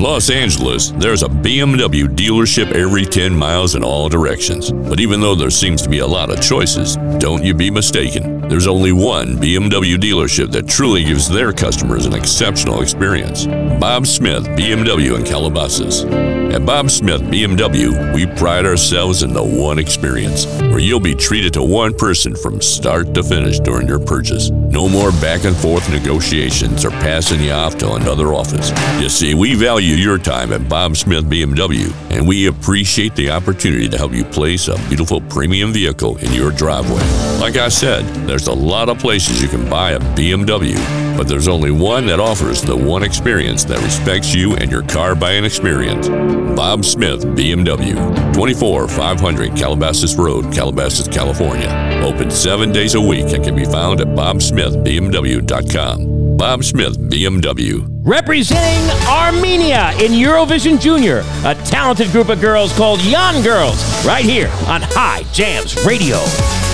Los 0.00 0.30
Angeles, 0.30 0.92
there's 0.92 1.22
a 1.22 1.28
BMW 1.28 2.08
dealership 2.08 2.72
every 2.72 3.04
10 3.04 3.36
miles 3.36 3.74
in 3.74 3.84
all 3.84 4.08
directions. 4.08 4.72
But 4.72 4.98
even 4.98 5.20
though 5.20 5.34
there 5.34 5.50
seems 5.50 5.82
to 5.82 5.90
be 5.90 5.98
a 5.98 6.06
lot 6.06 6.30
of 6.30 6.40
choices, 6.40 6.96
don't 7.18 7.44
you 7.44 7.52
be 7.52 7.70
mistaken. 7.70 8.40
There's 8.48 8.66
only 8.66 8.92
one 8.92 9.36
BMW 9.36 9.98
dealership 9.98 10.52
that 10.52 10.66
truly 10.66 11.04
gives 11.04 11.28
their 11.28 11.52
customers 11.52 12.06
an 12.06 12.14
exceptional 12.14 12.80
experience 12.80 13.44
Bob 13.78 14.06
Smith 14.06 14.46
BMW 14.48 15.18
in 15.18 15.22
Calabasas. 15.22 16.06
At 16.52 16.66
Bob 16.66 16.90
Smith 16.90 17.20
BMW, 17.22 18.12
we 18.12 18.26
pride 18.26 18.66
ourselves 18.66 19.22
in 19.22 19.32
the 19.32 19.42
one 19.42 19.78
experience, 19.78 20.46
where 20.46 20.80
you'll 20.80 20.98
be 20.98 21.14
treated 21.14 21.52
to 21.52 21.62
one 21.62 21.94
person 21.94 22.34
from 22.34 22.60
start 22.60 23.14
to 23.14 23.22
finish 23.22 23.60
during 23.60 23.86
your 23.86 24.00
purchase. 24.00 24.50
No 24.50 24.88
more 24.88 25.12
back 25.12 25.44
and 25.44 25.56
forth 25.56 25.88
negotiations 25.88 26.84
or 26.84 26.90
passing 26.90 27.40
you 27.40 27.52
off 27.52 27.78
to 27.78 27.92
another 27.92 28.34
office. 28.34 28.72
You 29.00 29.08
see, 29.08 29.32
we 29.32 29.54
value 29.54 29.94
your 29.94 30.18
time 30.18 30.52
at 30.52 30.68
Bob 30.68 30.96
Smith 30.96 31.24
BMW, 31.26 31.92
and 32.10 32.26
we 32.26 32.48
appreciate 32.48 33.14
the 33.14 33.30
opportunity 33.30 33.88
to 33.88 33.96
help 33.96 34.12
you 34.12 34.24
place 34.24 34.66
a 34.66 34.76
beautiful 34.88 35.20
premium 35.20 35.72
vehicle 35.72 36.16
in 36.16 36.32
your 36.32 36.50
driveway. 36.50 37.04
Like 37.38 37.58
I 37.58 37.68
said, 37.68 38.04
there's 38.26 38.48
a 38.48 38.52
lot 38.52 38.88
of 38.88 38.98
places 38.98 39.40
you 39.40 39.48
can 39.48 39.70
buy 39.70 39.92
a 39.92 40.00
BMW, 40.00 40.76
but 41.16 41.26
there's 41.28 41.48
only 41.48 41.70
one 41.70 42.06
that 42.06 42.20
offers 42.20 42.60
the 42.62 42.76
one 42.76 43.02
experience 43.02 43.64
that 43.64 43.82
respects 43.82 44.34
you 44.34 44.54
and 44.56 44.70
your 44.70 44.82
car 44.82 45.14
buying 45.14 45.44
experience. 45.44 46.08
Bob 46.08 46.84
Smith 46.84 47.24
BMW, 47.24 48.34
24 48.34 48.88
500 48.88 49.56
Calabasas 49.56 50.14
Road, 50.16 50.52
Calabasas, 50.52 51.08
California. 51.08 51.68
Open 52.04 52.30
seven 52.30 52.72
days 52.72 52.94
a 52.94 53.00
week 53.00 53.32
and 53.32 53.42
can 53.44 53.56
be 53.56 53.64
found 53.64 54.00
at 54.00 54.08
bobsmithbmw.com. 54.08 56.36
Bob 56.36 56.64
Smith 56.64 56.98
BMW. 56.98 57.86
Representing 58.02 58.88
Armenia 59.06 59.90
in 60.00 60.12
Eurovision 60.12 60.80
Junior, 60.80 61.22
a 61.44 61.54
talented 61.66 62.10
group 62.12 62.30
of 62.30 62.40
girls 62.40 62.72
called 62.72 63.02
Yan 63.02 63.42
Girls, 63.42 63.76
right 64.06 64.24
here 64.24 64.48
on 64.66 64.80
Hye 64.82 65.22
Jams 65.34 65.76
Radio. 65.84 66.16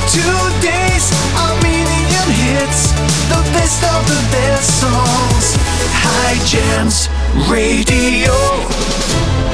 Two 0.06 0.22
days 0.62 1.10
Armenian 1.34 2.30
hits, 2.30 2.92
the 2.92 3.15
best 3.66 3.82
of 3.82 4.06
the 4.06 4.28
best 4.30 4.80
songs. 4.80 5.56
Hye 5.90 6.38
Jams 6.46 7.08
Radio. 7.50 9.45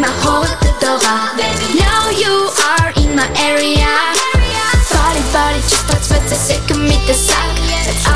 time 0.00 0.08
I 0.08 0.12
hold 0.24 0.48
the 0.64 0.72
door 0.80 1.00
up 1.04 1.36
Now 1.76 2.10
you 2.10 2.34
are 2.72 2.90
in 3.02 3.14
my 3.14 3.28
area 3.38 3.92
Body, 4.90 5.22
body, 5.34 5.60
çıplak 5.70 6.10
ve 6.10 6.28
teşekkür 6.28 6.76
mi 6.76 6.96
desek 7.08 7.36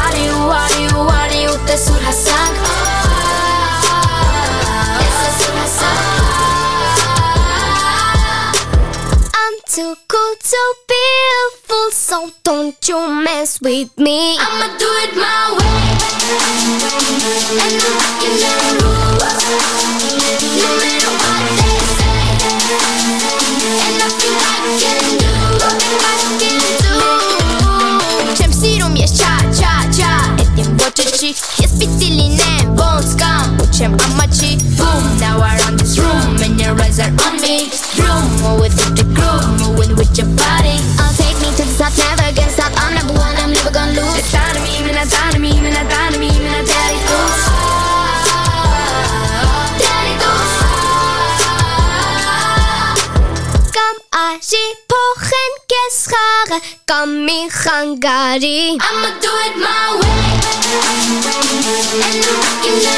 Arıyor, 0.06 0.48
arıyor, 0.48 1.14
arıyor, 1.14 1.58
the 1.66 2.04
hasak 2.04 2.54
I'm 9.36 9.56
too 9.66 9.94
cool, 10.08 10.34
too 10.40 10.70
beautiful, 10.88 11.90
so 11.90 12.30
don't 12.44 12.88
you 12.88 13.08
mess 13.08 13.58
with 13.60 13.98
me. 13.98 14.36
I'ma 14.38 14.78
do 14.78 14.86
it 15.04 15.16
my 15.16 15.56
way, 15.58 15.98
and 17.60 17.72
I'm 17.72 17.94
rocking 17.98 18.36
the 18.40 18.50
rules. 18.84 19.04
No 20.56 20.76
matter 20.76 21.10
what. 21.18 21.33
Yes, 31.24 31.78
fitilin 31.78 32.38
and 32.38 32.76
bones 32.76 33.14
come 33.14 33.56
Put 33.56 33.70
amachi 33.70 34.58
Boom, 34.76 35.18
now 35.18 35.40
I 35.40 35.56
run 35.64 35.76
this 35.76 35.98
room 35.98 36.36
And 36.42 36.60
your 36.60 36.78
eyes 36.80 37.00
are 37.00 37.08
on 37.24 37.40
me 37.40 37.70
Room, 37.96 38.60
with 38.60 38.76
the 38.94 39.04
groove 39.14 39.48
Moving 39.60 39.96
with 39.96 40.16
your 40.18 40.28
body. 40.36 40.76
I'll 40.98 41.14
take 41.14 41.33
שיפוחן 54.48 55.52
כסחרה, 55.68 56.58
גם 56.90 57.26
מחנגרי. 57.26 58.76
I'ma 58.80 59.10
do 59.22 59.32
it 59.46 59.56
my 59.66 59.86
way, 60.00 60.26
and 61.06 62.16
I'm 62.16 62.30
rocking 62.42 62.78
the. 62.84 62.94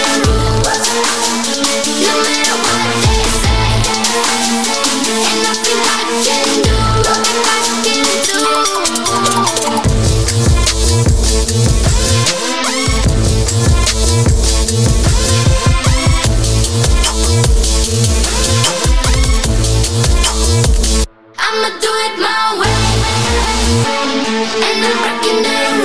No 2.06 2.14
matter 2.24 2.56
what 2.64 2.82
they 3.02 3.22
say, 3.42 3.66
and 5.28 5.42
I 5.46 5.54
I 5.76 6.08
can 6.24 6.65
I'ma 21.56 21.70
do 21.80 21.88
it 21.88 22.18
my 22.18 22.58
way. 22.60 22.76
And 24.68 24.84
I'm 24.84 24.96
breaking 25.00 25.42
the 25.42 25.75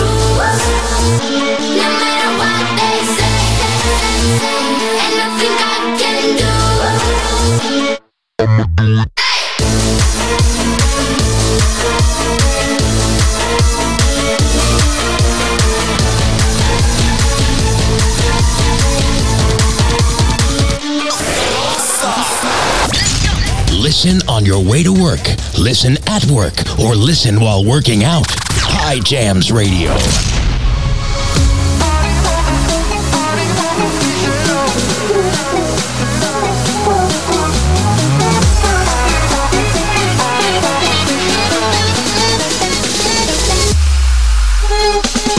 Listen 24.04 24.28
on 24.28 24.46
your 24.48 24.60
way 24.60 24.82
to 24.82 24.92
work, 24.92 25.22
listen 25.60 25.96
at 26.08 26.26
work, 26.26 26.56
or 26.80 26.96
listen 26.96 27.40
while 27.40 27.64
working 27.64 28.04
out. 28.04 28.26
Hye 28.50 28.98
Jams 28.98 29.52
Radio. 29.52 29.94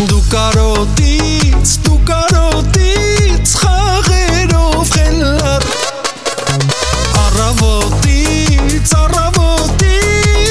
Դու 0.07 0.23
karotits, 0.31 1.79
դից, 1.83 1.99
karotits, 2.07 3.57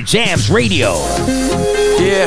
Jams 0.00 0.50
Radio. 0.50 0.94
Yeah, 2.00 2.26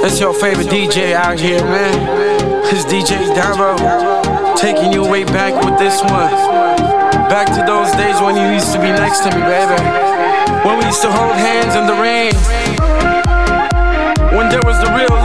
that's 0.00 0.18
your 0.18 0.32
favorite 0.32 0.68
DJ 0.68 1.12
out 1.12 1.38
here, 1.38 1.60
man. 1.60 2.64
It's 2.66 2.84
DJ 2.84 3.18
Davo. 3.34 4.56
Taking 4.56 4.92
you 4.92 5.02
way 5.02 5.24
back 5.24 5.52
with 5.64 5.78
this 5.78 6.00
one. 6.02 6.30
Back 7.28 7.48
to 7.48 7.64
those 7.66 7.92
days 7.92 8.20
when 8.20 8.36
you 8.36 8.54
used 8.54 8.72
to 8.72 8.78
be 8.80 8.88
next 8.88 9.20
to 9.20 9.30
me, 9.30 9.42
baby. 9.42 9.76
When 10.66 10.78
we 10.78 10.86
used 10.86 11.02
to 11.02 11.12
hold 11.12 11.36
hands 11.36 11.74
in 11.76 11.86
the 11.86 11.94
rain. 12.00 12.32
When 14.36 14.48
there 14.48 14.62
was 14.62 14.78
the 14.80 14.90
real 14.96 15.23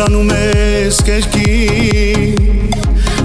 Մեռանում 0.00 0.30
ես 0.32 0.98
կերկի 1.04 1.56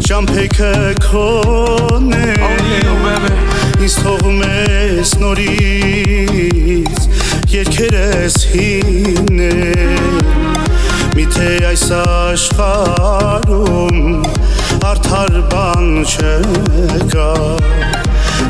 Ճամփեքը 0.04 0.72
քոնե 1.06 2.34
Ինձ 3.80 3.96
թողում 4.02 4.42
ես 4.44 5.14
նորից 5.22 7.00
Երկերս 7.54 8.36
հին 8.52 9.40
է 9.46 9.56
Միթե 11.16 11.48
այս 11.72 11.86
աշխարում 12.02 13.98
Արդար 14.92 15.34
բան 15.56 16.04
չկա 16.04 17.32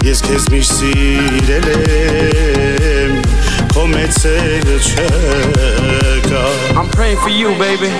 Ես 0.09 0.25
քեզ 0.25 0.49
միշտ 0.55 0.73
սիրել 0.81 1.69
եմ 1.77 3.13
I'm 6.77 6.89
praying 6.89 7.17
for 7.17 7.29
you, 7.29 7.49
baby. 7.59 7.91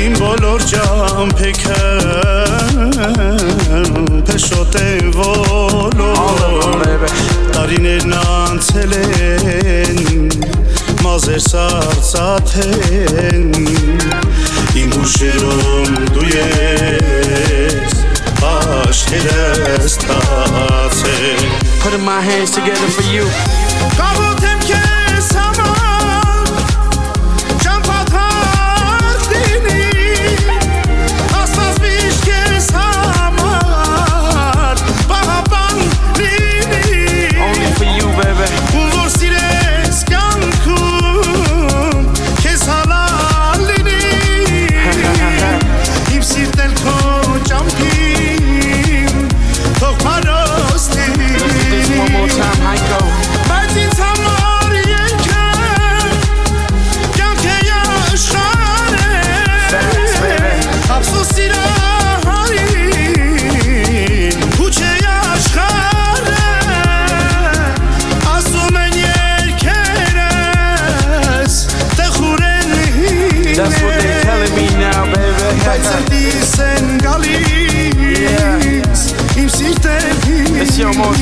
Իմ 0.01 0.17
բոլոր 0.19 0.65
ճամփեքը 0.67 1.77
փշոտ 4.27 4.75
են 4.81 5.07
ոլոր 5.15 6.83
Տարիներն 7.55 8.11
անցել 8.19 8.93
են 8.99 10.27
մազեր 11.05 11.43
սարսաթեն 11.47 13.47
Իմ 14.83 14.89
հուշերում 14.99 15.91
դու 16.17 16.27
ես 16.35 17.95
Putting 21.81 22.03
my 22.03 22.21
hands 22.21 22.51
together 22.51 22.87
for 22.87 23.03
you. 23.03 24.42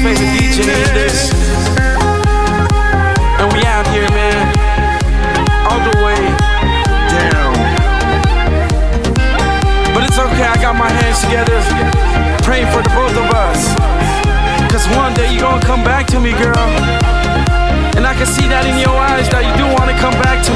And 0.03 0.17
we 3.53 3.61
out 3.69 3.85
here, 3.93 4.09
man. 4.09 4.41
All 5.69 5.77
the 5.77 5.93
way 6.01 6.17
down. 7.13 7.53
But 9.93 10.01
it's 10.03 10.17
okay, 10.17 10.49
I 10.49 10.57
got 10.59 10.73
my 10.75 10.89
hands 10.89 11.21
together. 11.21 11.61
Praying 12.41 12.65
for 12.73 12.81
the 12.81 12.89
both 12.97 13.13
of 13.13 13.29
us. 13.29 13.77
Cause 14.71 14.87
one 14.97 15.13
day 15.13 15.31
you're 15.33 15.41
gonna 15.41 15.63
come 15.63 15.83
back 15.83 16.07
to 16.07 16.19
me, 16.19 16.31
girl. 16.31 16.57
And 17.93 18.07
I 18.07 18.15
can 18.17 18.25
see 18.25 18.47
that 18.47 18.65
in 18.65 18.79
your 18.79 18.97
eyes 18.97 19.29
that 19.29 19.45
you 19.45 19.53
do 19.53 19.67
wanna 19.77 19.93
come 20.01 20.17
back 20.25 20.43
to 20.45 20.50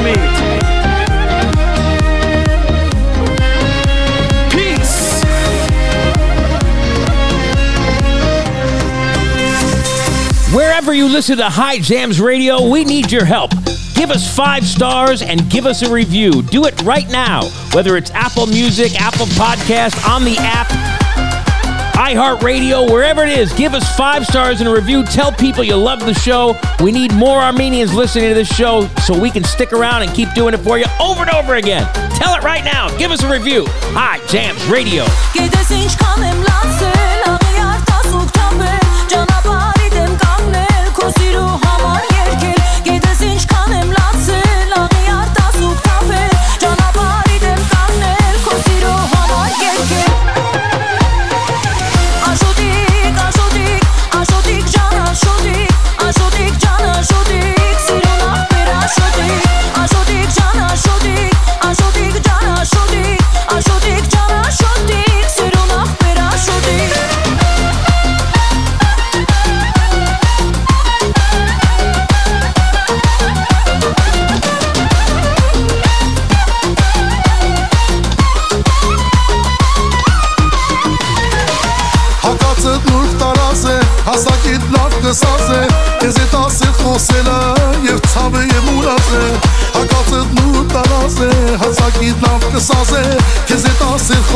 Wherever 10.86 11.04
you 11.04 11.12
listen 11.12 11.38
to 11.38 11.50
Hye 11.50 11.80
Jams 11.80 12.20
Radio, 12.20 12.68
we 12.70 12.84
need 12.84 13.10
your 13.10 13.24
help. 13.24 13.50
Give 13.96 14.08
us 14.08 14.36
five 14.36 14.64
stars 14.64 15.20
and 15.20 15.50
give 15.50 15.66
us 15.66 15.82
a 15.82 15.92
review. 15.92 16.42
Do 16.42 16.66
it 16.66 16.80
right 16.82 17.08
now, 17.10 17.42
whether 17.72 17.96
it's 17.96 18.12
Apple 18.12 18.46
Music, 18.46 18.94
Apple 18.94 19.26
Podcast, 19.26 20.08
on 20.08 20.22
the 20.22 20.36
app, 20.38 20.68
iHeartRadio, 21.96 22.88
wherever 22.88 23.24
it 23.24 23.36
is. 23.36 23.52
Give 23.54 23.74
us 23.74 23.96
five 23.96 24.24
stars 24.26 24.60
and 24.60 24.68
a 24.68 24.72
review. 24.72 25.02
Tell 25.02 25.32
people 25.32 25.64
you 25.64 25.74
love 25.74 26.06
the 26.06 26.14
show. 26.14 26.56
We 26.80 26.92
need 26.92 27.12
more 27.12 27.40
Armenians 27.40 27.92
listening 27.92 28.28
to 28.28 28.36
this 28.36 28.54
show 28.54 28.86
so 29.04 29.18
we 29.18 29.32
can 29.32 29.42
stick 29.42 29.72
around 29.72 30.02
and 30.02 30.14
keep 30.14 30.32
doing 30.34 30.54
it 30.54 30.58
for 30.58 30.78
you 30.78 30.86
over 31.00 31.22
and 31.22 31.30
over 31.30 31.56
again. 31.56 31.82
Tell 32.12 32.32
it 32.36 32.44
right 32.44 32.62
now. 32.64 32.96
Give 32.96 33.10
us 33.10 33.24
a 33.24 33.28
review. 33.28 33.64
Hye 33.66 34.24
Jams 34.28 34.64
Radio. 34.66 35.02
سیرو 41.10 41.46
همان 41.46 42.05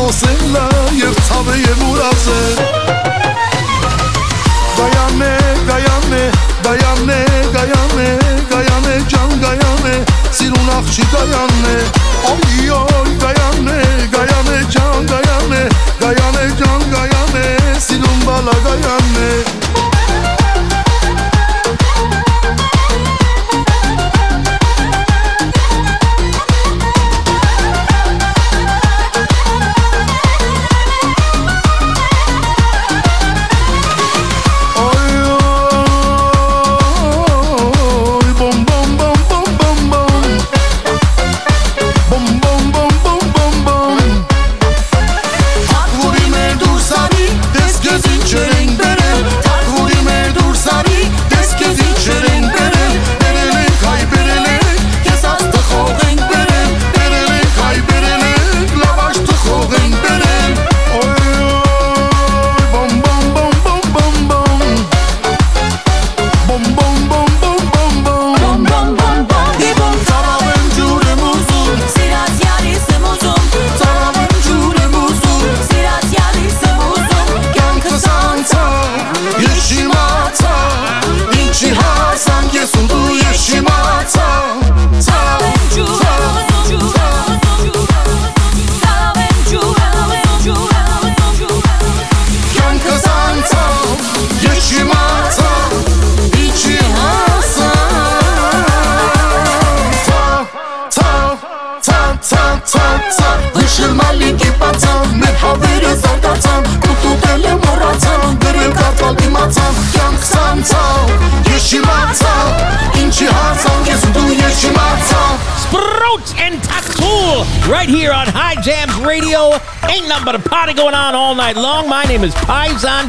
խոսելա 0.01 0.67
եւ 0.97 1.17
ցավը 1.29 1.55
եւ 1.61 1.81
ուրացը 1.87 2.37
Գայանե 4.77 5.33
գայանե 5.69 6.21
գայանե 6.67 7.19
գայանե 7.57 8.07
գայանե 8.53 8.95
ջան 9.13 9.35
գայանե 9.45 9.93
սիրուն 10.39 10.71
աղջիկ 10.79 11.13
գայանե 11.17 11.77
օյ 12.33 12.73
օյ 12.79 13.13
գայանե 13.27 13.77
գայանե 14.17 14.63
ջան 14.77 15.11
գայանե 15.13 15.63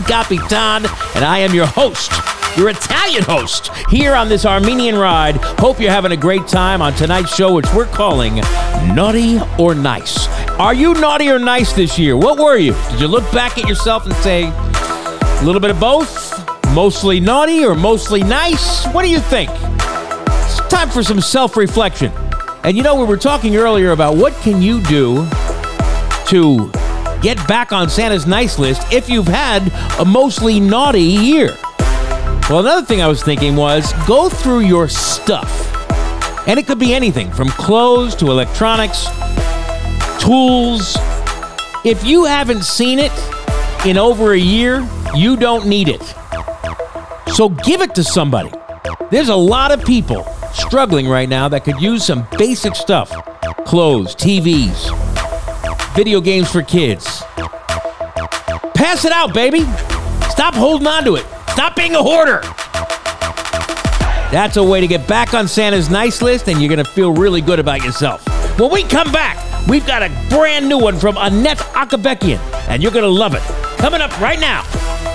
Capitan, 0.04 0.86
and 1.16 1.26
I 1.26 1.40
am 1.40 1.54
your 1.54 1.66
host, 1.66 2.12
your 2.58 2.70
Italian 2.70 3.24
host, 3.24 3.70
here 3.90 4.14
on 4.14 4.30
this 4.30 4.46
Armenian 4.46 4.96
ride. 4.96 5.36
Hope 5.60 5.80
you're 5.80 5.92
having 5.92 6.12
a 6.12 6.18
great 6.18 6.48
time 6.48 6.82
on 6.82 6.94
tonight's 6.94 7.36
show, 7.36 7.54
which 7.54 7.68
we're 7.74 7.86
calling 7.86 8.36
Naughty 8.96 9.40
or 9.58 9.76
Nice. 9.76 10.28
Are 10.60 10.74
you 10.74 10.94
naughty 10.94 11.30
or 11.30 11.40
nice 11.40 11.74
this 11.74 11.98
year? 11.98 12.16
What 12.16 12.38
were 12.38 12.58
you? 12.58 12.74
Did 12.92 13.02
you 13.02 13.08
look 13.08 13.30
back 13.32 13.58
at 13.58 13.68
yourself 13.68 14.06
and 14.06 14.14
say, 14.16 14.44
a 14.46 15.42
little 15.44 15.62
bit 15.62 15.72
of 15.72 15.80
both? 15.80 16.32
Mostly 16.74 17.20
naughty 17.20 17.66
or 17.66 17.74
mostly 17.74 18.22
nice? 18.22 18.86
What 18.88 19.02
do 19.04 19.10
you 19.10 19.20
think? 19.20 19.50
It's 19.52 20.60
time 20.68 20.90
for 20.90 21.04
some 21.04 21.20
self 21.20 21.58
reflection. 21.58 22.12
And 22.64 22.78
you 22.78 22.84
know, 22.84 22.96
we 22.96 23.06
were 23.06 23.18
talking 23.18 23.56
earlier 23.56 23.92
about 23.92 24.18
what 24.18 24.34
can 24.42 24.62
you 24.62 24.82
do 24.84 25.28
to 26.28 26.72
get 27.22 27.38
back 27.48 27.72
on 27.72 27.90
Santa's 27.90 28.26
nice 28.26 28.58
list 28.58 28.82
if 28.92 29.10
you've 29.10 29.28
had 29.28 29.72
a 30.00 30.06
mostly 30.06 30.60
naughty 30.60 31.02
year. 31.02 31.56
Well, 32.50 32.60
another 32.60 32.86
thing 32.86 33.02
I 33.02 33.08
was 33.08 33.24
thinking 33.24 33.56
was 33.56 33.94
go 34.08 34.30
through 34.30 34.62
your 34.62 34.90
stuff. 34.90 35.68
And 36.48 36.60
it 36.60 36.66
could 36.66 36.80
be 36.80 36.94
anything 36.94 37.32
from 37.32 37.50
clothes 37.50 38.16
to 38.16 38.32
electronics, 38.32 39.06
tools. 40.20 40.98
If 41.86 42.04
you 42.04 42.26
haven't 42.26 42.64
seen 42.64 43.00
it 43.00 43.12
in 43.86 43.98
over 43.98 44.34
a 44.34 44.40
year, 44.40 44.88
you 45.16 45.38
don't 45.38 45.68
need 45.68 45.88
it. 45.88 46.04
So 47.36 47.50
give 47.50 47.82
it 47.82 47.96
to 47.96 48.04
somebody. 48.04 48.52
There's 49.12 49.30
a 49.30 49.36
lot 49.36 49.72
of 49.72 49.86
people 49.86 50.24
struggling 50.54 51.08
right 51.08 51.30
now 51.30 51.48
that 51.50 51.64
could 51.64 51.80
use 51.80 52.06
some 52.06 52.28
basic 52.38 52.76
stuff 52.76 53.12
clothes, 53.66 54.16
TVs, 54.16 55.11
video 55.96 56.22
games 56.22 56.52
for 56.52 56.62
kids. 56.62 57.22
Pass 58.76 59.06
it 59.06 59.12
out, 59.12 59.34
baby. 59.34 59.62
Stop 60.30 60.54
holding 60.54 60.88
on 60.88 61.04
to 61.04 61.16
it. 61.16 61.26
Stop 61.50 61.76
being 61.76 61.96
a 61.96 62.02
hoarder. 62.02 62.42
That's 64.32 64.56
a 64.58 64.64
way 64.64 64.80
to 64.80 64.88
get 64.88 65.08
back 65.08 65.34
on 65.34 65.48
Santa's 65.48 65.90
nice 65.90 66.22
list, 66.22 66.48
and 66.48 66.62
you're 66.62 66.74
going 66.74 66.84
to 66.84 66.90
feel 66.90 67.14
really 67.14 67.42
good 67.42 67.60
about 67.60 67.84
yourself. 67.84 68.26
When 68.58 68.72
we 68.72 68.84
come 68.84 69.12
back, 69.12 69.68
we've 69.68 69.86
got 69.86 70.02
a 70.02 70.10
brand 70.30 70.70
new 70.70 70.78
one 70.78 70.98
from 70.98 71.18
Anette 71.18 71.58
Aghabekyan, 71.58 72.40
and 72.70 72.82
you're 72.82 72.94
going 72.94 73.04
to 73.04 73.10
love 73.10 73.34
it. 73.36 73.42
Coming 73.78 74.00
up 74.00 74.18
right 74.22 74.40
now, 74.40 74.64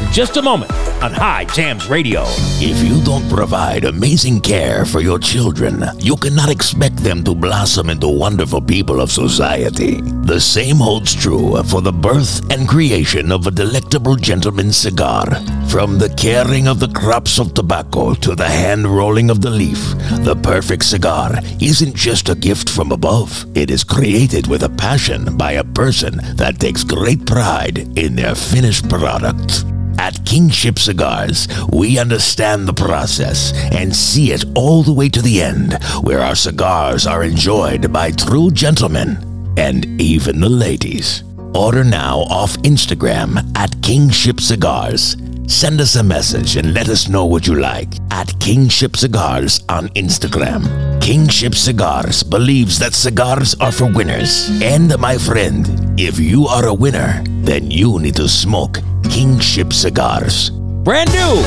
in 0.00 0.12
just 0.12 0.36
a 0.36 0.42
moment, 0.42 0.70
on 1.02 1.12
Hye 1.12 1.44
Jams 1.44 1.88
Radio. 1.88 2.24
If 2.58 2.82
you 2.82 3.02
don't 3.04 3.28
provide 3.28 3.84
amazing 3.84 4.40
care 4.40 4.84
for 4.84 5.00
your 5.00 5.18
children, 5.18 5.84
you 5.98 6.16
cannot 6.16 6.48
expect 6.48 6.96
them 6.96 7.22
to 7.24 7.34
blossom 7.34 7.90
into 7.90 8.08
wonderful 8.08 8.62
people 8.62 9.00
of 9.00 9.10
society. 9.10 10.00
The 10.00 10.40
same 10.40 10.76
holds 10.76 11.14
true 11.14 11.62
for 11.64 11.80
the 11.82 11.92
birth 11.92 12.50
and 12.50 12.68
creation 12.68 13.30
of 13.30 13.46
a 13.46 13.50
delectable 13.50 14.16
gentleman's 14.16 14.76
cigar. 14.76 15.26
From 15.68 15.98
the 15.98 16.12
caring 16.16 16.66
of 16.66 16.80
the 16.80 16.88
crops 16.88 17.38
of 17.38 17.54
tobacco 17.54 18.14
to 18.14 18.34
the 18.34 18.48
hand 18.48 18.86
rolling 18.86 19.28
of 19.30 19.42
the 19.42 19.50
leaf, 19.50 19.78
the 20.24 20.38
perfect 20.42 20.84
cigar 20.84 21.32
isn't 21.60 21.94
just 21.94 22.28
a 22.28 22.34
gift 22.34 22.70
from 22.70 22.90
above. 22.92 23.44
It 23.54 23.70
is 23.70 23.84
created 23.84 24.46
with 24.46 24.62
a 24.62 24.70
passion 24.70 25.36
by 25.36 25.52
a 25.52 25.64
person 25.64 26.20
that 26.36 26.58
takes 26.58 26.84
great 26.84 27.26
pride 27.26 27.98
in 27.98 28.16
their 28.16 28.34
finished 28.34 28.88
product. 28.88 29.64
At 29.98 30.24
Kingship 30.24 30.78
Cigars, 30.78 31.48
we 31.72 31.98
understand 31.98 32.66
the 32.66 32.74
process 32.74 33.52
and 33.72 33.94
see 33.94 34.32
it 34.32 34.44
all 34.54 34.82
the 34.82 34.92
way 34.92 35.08
to 35.08 35.22
the 35.22 35.42
end, 35.42 35.82
where 36.02 36.20
our 36.20 36.34
cigars 36.34 37.06
are 37.06 37.24
enjoyed 37.24 37.92
by 37.92 38.10
true 38.10 38.50
gentlemen 38.50 39.54
and 39.56 39.86
even 40.00 40.40
the 40.40 40.48
ladies. 40.48 41.24
Order 41.54 41.84
now 41.84 42.20
off 42.28 42.56
Instagram 42.58 43.56
at 43.56 43.80
Kingship 43.82 44.40
Cigars. 44.40 45.16
Send 45.46 45.80
us 45.80 45.94
a 45.94 46.02
message 46.02 46.56
and 46.56 46.74
let 46.74 46.88
us 46.88 47.08
know 47.08 47.24
what 47.24 47.46
you 47.46 47.54
like 47.54 47.88
at 48.10 48.38
Kingship 48.40 48.96
Cigars 48.96 49.64
on 49.68 49.88
Instagram. 49.90 51.00
Kingship 51.00 51.54
Cigars 51.54 52.22
believes 52.22 52.78
that 52.80 52.94
cigars 52.94 53.54
are 53.60 53.72
for 53.72 53.90
winners. 53.90 54.50
And 54.60 54.98
my 54.98 55.16
friend, 55.16 55.98
if 55.98 56.18
you 56.18 56.46
are 56.46 56.66
a 56.66 56.74
winner, 56.74 57.22
then 57.42 57.70
you 57.70 58.00
need 58.00 58.16
to 58.16 58.28
smoke 58.28 58.80
Kingship 59.10 59.72
Cigars. 59.72 60.50
Brand 60.50 61.10
new 61.12 61.42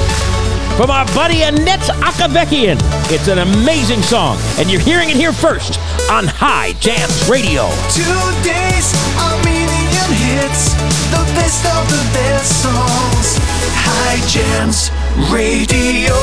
from 0.78 0.90
our 0.90 1.06
buddy 1.14 1.44
Anette 1.44 1.90
Aghabekyan. 2.02 2.78
It's 3.12 3.28
an 3.28 3.40
amazing 3.40 4.02
song, 4.02 4.38
and 4.58 4.70
you're 4.70 4.82
hearing 4.82 5.10
it 5.10 5.16
here 5.16 5.34
first 5.34 5.80
on 6.10 6.26
Hye 6.28 6.74
Jams 6.80 7.30
Radio. 7.30 7.70
Two 7.92 8.20
days 8.44 8.94
of 9.20 9.44
million 9.44 10.10
hits, 10.26 10.74
the 11.12 11.24
best 11.36 11.66
of 11.66 11.84
the 11.90 12.04
best 12.14 12.64
songs. 12.64 13.38
Hye 13.76 14.22
Jams 14.28 14.92
Radio. 15.32 16.16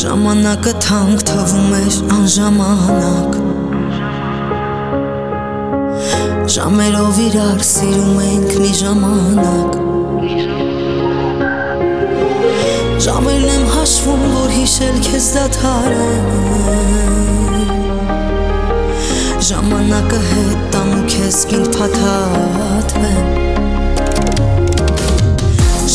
Ժամանակը 0.00 0.72
թանկ 0.86 1.24
թվում 1.28 1.72
էր 1.80 1.96
անժամանակ 2.16 3.59
Ժամերով 6.50 7.18
իրար 7.22 7.60
սիրում 7.62 8.16
ենք 8.24 8.54
մի 8.58 8.70
ժամանակ 8.74 9.76
Ժամերն 13.04 13.52
եմ 13.52 13.66
հաշվում, 13.70 14.24
որ 14.32 14.50
հիշել 14.56 14.96
քեզ 15.04 15.28
դադար 15.36 15.94
են 16.06 16.26
Ժամանակը 19.50 20.20
հետ 20.32 20.66
տամ 20.74 20.90
ու 20.96 21.04
քեզ 21.14 21.38
պինդ 21.52 21.70
փաթաթվեմ 21.76 23.28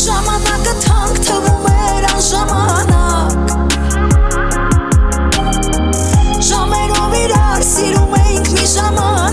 Ժամանակը 0.06 0.74
թանկ 0.86 1.16
թվում 1.28 1.68
էր 1.74 2.02
անժամանակ 2.14 3.36
Ժամերով 6.48 7.12
իրար 7.26 7.60
սիրում 7.74 8.12
էինք 8.24 8.48
մի 8.56 8.66
ժամանակ 8.72 9.25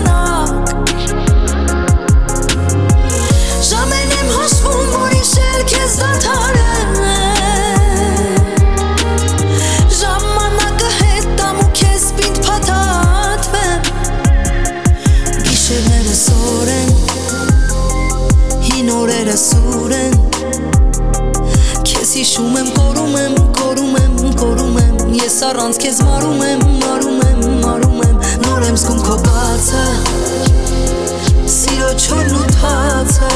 հիշում 22.24 22.54
եմ, 22.56 22.68
կորում 22.72 23.16
եմ, 23.20 23.34
կորում 23.58 23.96
եմ, 24.00 24.12
կորում 24.40 24.76
եմ 24.80 25.10
Ես 25.18 25.34
առանց 25.44 25.78
քեզ 25.82 25.98
մարում 26.06 26.38
եմ, 26.46 26.62
մարում 26.80 27.18
եմ, 27.24 27.42
մարում 27.60 27.98
եմ 28.06 28.14
Նոր 28.46 28.64
եմ 28.64 28.78
զգում 28.80 29.02
քո 29.04 29.16
բացը 29.26 29.82
Սիրո 31.52 31.90
չորն 32.00 32.32
ու 32.38 32.46
թացը 32.54 33.32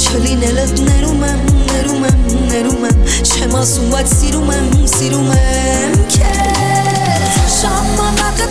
Չլինելդ 0.00 0.82
ներում 0.88 1.24
եմ, 1.28 1.46
ներում 1.70 2.08
եմ, 2.10 2.26
ներում 2.50 2.88
եմ 2.90 2.98
Չեմ 3.22 3.54
ասում, 3.62 3.88
բայց 3.94 4.14
սիրում 4.18 4.52
եմ, 4.56 4.68
սիրում 4.96 5.32
եմ 5.38 5.98
քեզ 6.16 7.54
Ժամանակը 7.60 8.50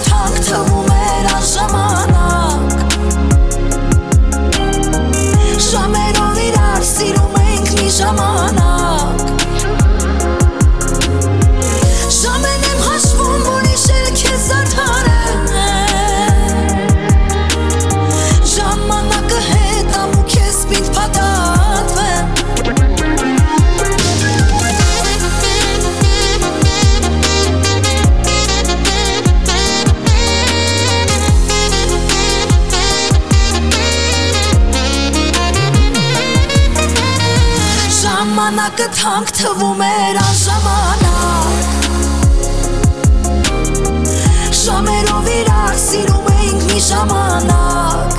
անգամ 39.08 39.26
թվում 39.38 39.82
էր 39.84 40.18
անժամանակ 40.20 41.68
Շամերով 44.60 45.28
իրար 45.32 45.78
սիրում 45.84 46.28
էինք 46.34 46.66
մի 46.72 46.80
ժամանակ 46.88 48.18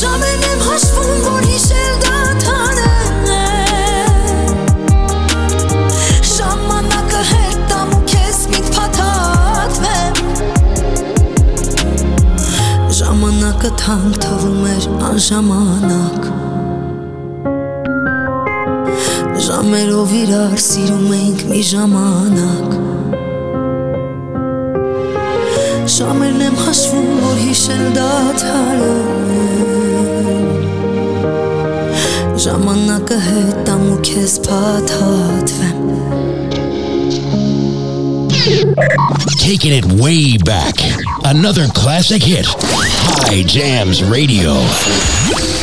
Ժամեն 0.00 0.42
եմ 0.48 0.64
հաշվում, 0.66 1.22
որ 1.28 1.46
հիշել 1.52 1.94
դա 2.02 2.18
թարը 2.42 2.90
Ժամանակը 6.34 7.22
հետ 7.30 7.58
տամ 7.70 7.88
ու 8.00 8.02
կեզ 8.16 8.38
միտ 8.56 8.66
պատատվեմ 8.80 10.14
Ժամանակը 12.98 13.70
թանք 13.86 14.14
թվում 14.26 14.62
էր 14.74 14.84
անժամանակ 15.12 16.23
Hámelo 19.64 20.02
virar 20.04 20.58
Ժամանակը 32.44 33.16
հետ 33.24 33.70
Taking 39.38 39.72
it 39.72 39.86
way 39.98 40.36
back. 40.36 40.76
Another 41.24 41.68
classic 41.72 42.22
hit. 42.22 42.46
Hye 43.30 43.44
Jams 43.44 44.02
Radio. 44.02 45.53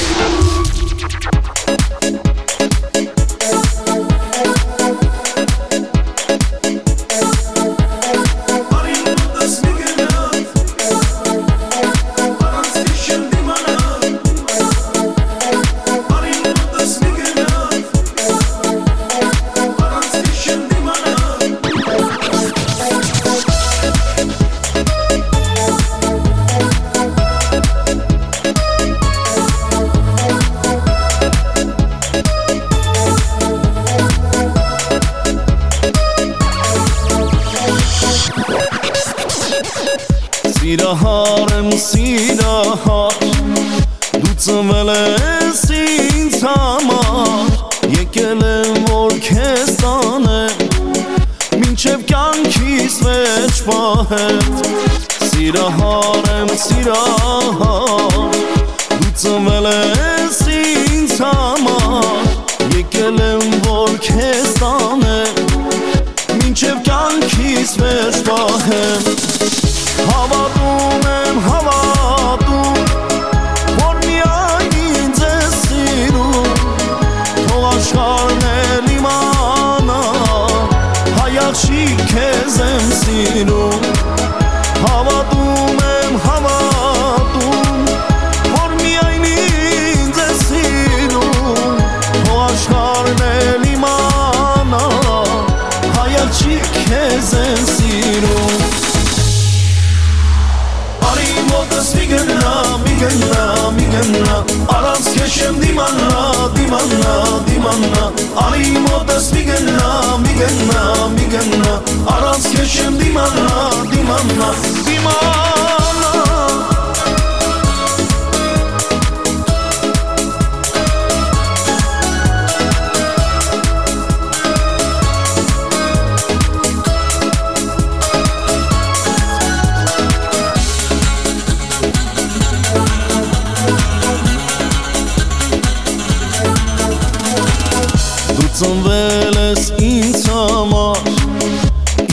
Ծնվել 138.61 139.37
ես 139.39 139.69
ինձ 139.81 140.25
համար 140.29 140.99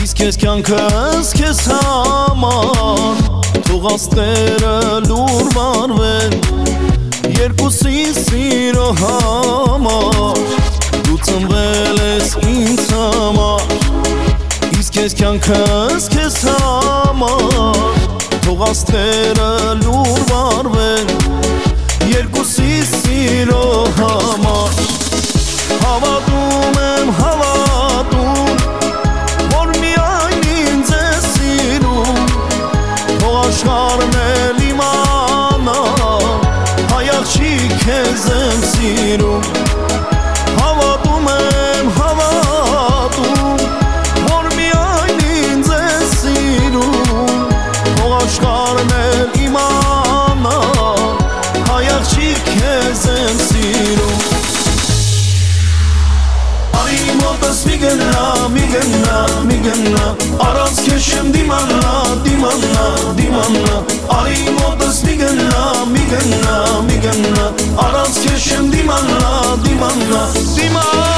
Իսկ 0.01 0.25
ես 0.25 0.41
կյանքս 0.41 1.35
քեզ 1.37 1.65
համար 1.75 1.98
Թող 2.39 3.87
աստղերը 3.91 4.75
լուր 5.09 5.49
վարվեն 5.57 6.37
Երկուսի 7.35 8.03
սիրո 8.15 8.85
համար 9.01 10.39
Դու 11.09 11.19
ծնվել 11.27 11.99
ես 12.05 12.37
ինձ 12.47 12.85
համար 12.95 13.75
Իսկ 14.79 15.01
ես 15.03 15.19
կյանքս 15.19 16.09
քեզ 16.15 16.39
համար 16.53 18.03
Թող 18.47 18.67
աստղերը 18.69 19.53
լուր 19.83 20.23
վարվեն 20.31 21.15
Երկուսի 22.15 22.77
սիրո 22.93 23.65
համար 23.99 24.85
Հավատում 25.83 26.85
եմ, 26.87 27.17
հավատում 27.19 27.68
աշխարհն 33.59 34.13
էլ 34.23 34.61
իմանա 34.69 35.79
Հայախշի 36.93 37.55
քեզ 37.83 38.29
եմ 38.37 38.63
սիրում 38.75 39.68
գնա, 59.65 59.67
մի 59.67 59.67
գնա 59.67 60.05
Առանց 60.45 60.79
քեզ 60.87 61.07
չեմ 61.09 61.31
դիմանա, 61.35 61.93
դիմանա, 62.27 62.87
դիմանա 63.19 63.77
Արի 64.19 64.55
մոտս 64.59 65.03
մի 65.07 65.15
գնա, 65.23 65.63
մի 65.93 66.05
գնա, 66.13 66.57
մի 66.89 66.99
գնա 67.07 67.47
Առանց 67.87 68.21
քեզ 68.27 68.51
չեմ 68.53 68.71
դիմանա, 68.77 69.33
դիմանա, 69.67 70.27
դիմանա 70.59 71.18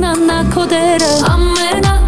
na 0.00 0.14
na 0.16 0.44
kodera 0.44 1.10
Amena 1.28 1.99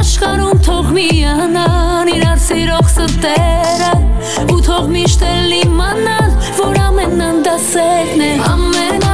Աշխարում 0.00 0.60
թող 0.64 0.86
միանան 0.96 2.08
իրար 2.08 2.38
սիրող 2.40 2.86
սրտերը 2.88 3.90
Ու 4.48 4.60
թող 4.64 4.86
միշտ 4.94 5.24
էլ 5.28 5.52
իմանան 5.58 6.38
որ 6.56 6.78
ամենան 6.86 7.42
դա 7.44 7.56
սերն 7.66 8.24
է 8.24 8.30
Ամենա, 8.48 9.09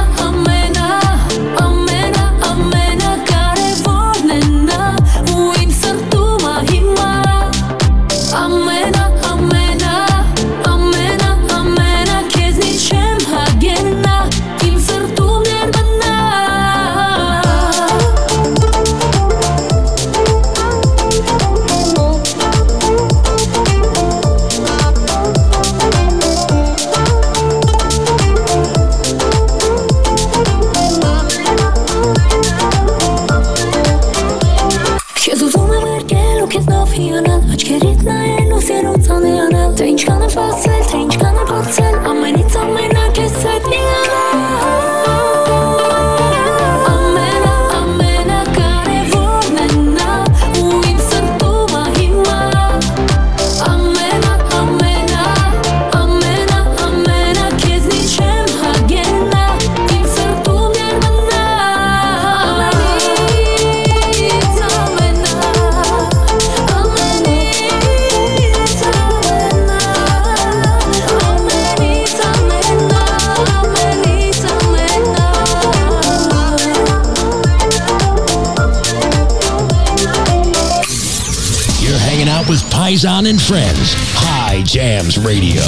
Paisan 82.97 83.29
and 83.29 83.39
Friends, 83.39 83.93
Hye 84.25 84.63
Jams 84.63 85.19
Radio. 85.19 85.61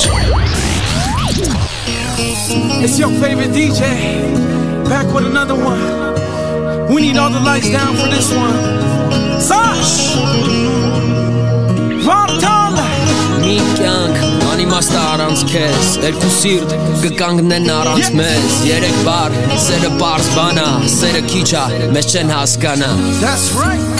It's 2.81 2.97
your 2.97 3.11
favorite 3.21 3.51
DJ, 3.51 3.85
back 4.89 5.05
with 5.13 5.27
another 5.27 5.53
one. 5.53 6.91
We 6.91 7.01
need 7.01 7.17
all 7.17 7.29
the 7.29 7.39
lights 7.39 7.69
down 7.69 7.95
for 7.97 8.07
this 8.07 8.33
one. 8.33 8.57
Sash! 9.39 10.17
Vartala! 12.01 12.87
Միքյանք 13.45 14.25
անիմաստ 14.49 14.97
առանց 15.03 15.45
քեզ 15.53 15.93
երկու 16.07 16.33
սիրտ 16.39 16.75
կկանգնեն 17.05 17.71
առանց 17.77 18.11
մեզ 18.17 18.59
երեք 18.71 18.99
բար 19.05 19.39
սերը 19.69 19.93
բարձ 20.01 20.33
բանա 20.33 20.67
սերը 20.97 21.23
քիչ 21.29 21.49
մեզ 21.93 22.13
չեն 22.15 22.37
հասկանա 22.39 22.93
That's 23.21 23.51
right 23.61 23.98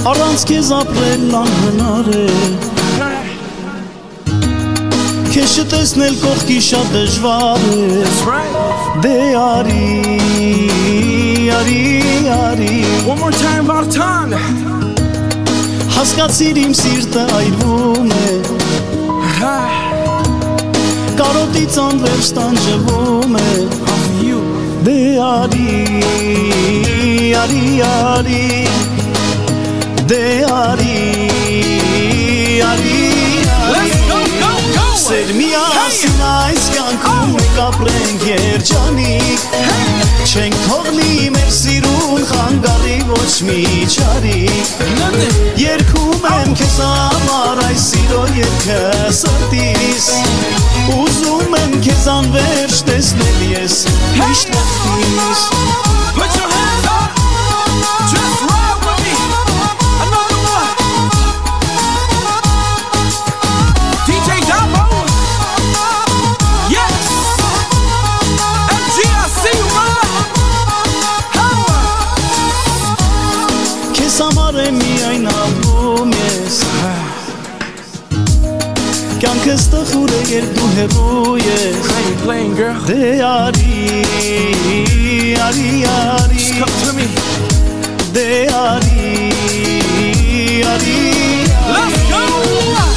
Առանց 0.00 0.42
քեզ 0.48 0.68
ապրել 0.72 1.32
անհնար 1.36 2.06
է 2.16 2.20
Քեզ 5.28 5.56
չտեսնել 5.60 6.14
կողքի 6.22 6.56
շատ 6.64 6.94
դժվար 6.94 7.66
է 7.74 7.82
Դե 9.04 9.12
արի, 9.40 9.90
արի, 11.58 11.82
արի 12.36 12.78
One 13.10 13.20
more 13.20 13.36
time, 13.36 13.68
Vartan! 13.68 14.32
Հասկացիր 15.98 16.62
իմ 16.64 16.72
սիրտը 16.80 17.26
այրվում 17.36 18.10
է 18.16 18.32
Կարոտից 21.20 21.76
անվերջ 21.84 22.32
տանջվում 22.40 23.36
է 23.44 23.52
Դե 24.88 25.00
արի, 25.28 25.68
արի, 27.44 27.64
արի 27.90 28.89
Դե 30.10 30.40
արի, 30.50 30.94
արի, 32.66 33.02
Let's 33.70 34.00
go, 34.08 34.16
go, 34.40 34.48
go! 34.74 34.86
Սեր 34.98 35.28
միասին 35.36 36.24
այս 36.26 36.64
կյանքում 36.74 37.36
ենք 37.38 37.60
ապրենք 37.66 38.24
երջանիկ 38.26 39.44
Չենք 40.26 40.58
թողնի 40.64 41.28
մեր 41.36 41.54
սիրուն 41.60 42.26
խանգարի 42.32 42.96
ոչ 43.12 43.30
մի 43.52 43.60
չարիք 43.86 44.74
Երկում 45.62 46.28
եմ 46.32 46.58
քեզ 46.58 46.76
համար 46.82 47.62
այս 47.68 47.86
սիրո 47.92 48.26
երկը 48.40 48.82
սրտիս 49.20 50.10
Ուզում 50.98 51.58
եմ 51.62 51.78
քեզ 51.86 52.10
անվերջ 52.18 52.82
տեսնել 52.90 53.42
ես 53.54 53.82
միշտ 54.18 54.58
ողքիս 54.58 55.46
Կյանքս 79.50 79.64
տխուր 79.66 80.10
է 80.14 80.18
երբ 80.30 80.50
դու 80.54 80.66
հեռու 80.76 81.30
ես? 81.42 81.86
Դե 82.86 83.08
արի, 83.26 83.78
արի, 85.42 85.72
արի. 85.90 87.08
Դե 88.14 88.28
արի, 88.60 89.10
արի, 90.70 90.94
Let's 91.66 91.98
go! 92.12 92.22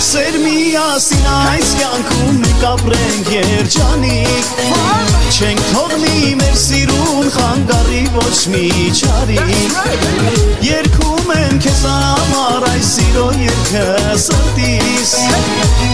Սեր 0.04 0.38
միասին 0.46 1.26
այս 1.34 1.74
կյանքում 1.82 2.40
մենք 2.46 2.64
ապրենք 2.70 3.34
երջանիկ 3.40 4.56
Չենք 5.34 5.70
թողնի 5.74 6.36
մեր 6.44 6.58
խանգարի 6.68 6.93
ոչ 8.14 8.40
մի 8.54 8.66
չարիք 8.94 9.54
Երկում 10.64 11.32
եմ 11.34 11.62
քեզ 11.64 11.82
համար 11.90 12.68
այս 12.70 12.92
սիրո 12.98 13.26
երկը 13.42 13.86
սրտիս 14.26 15.14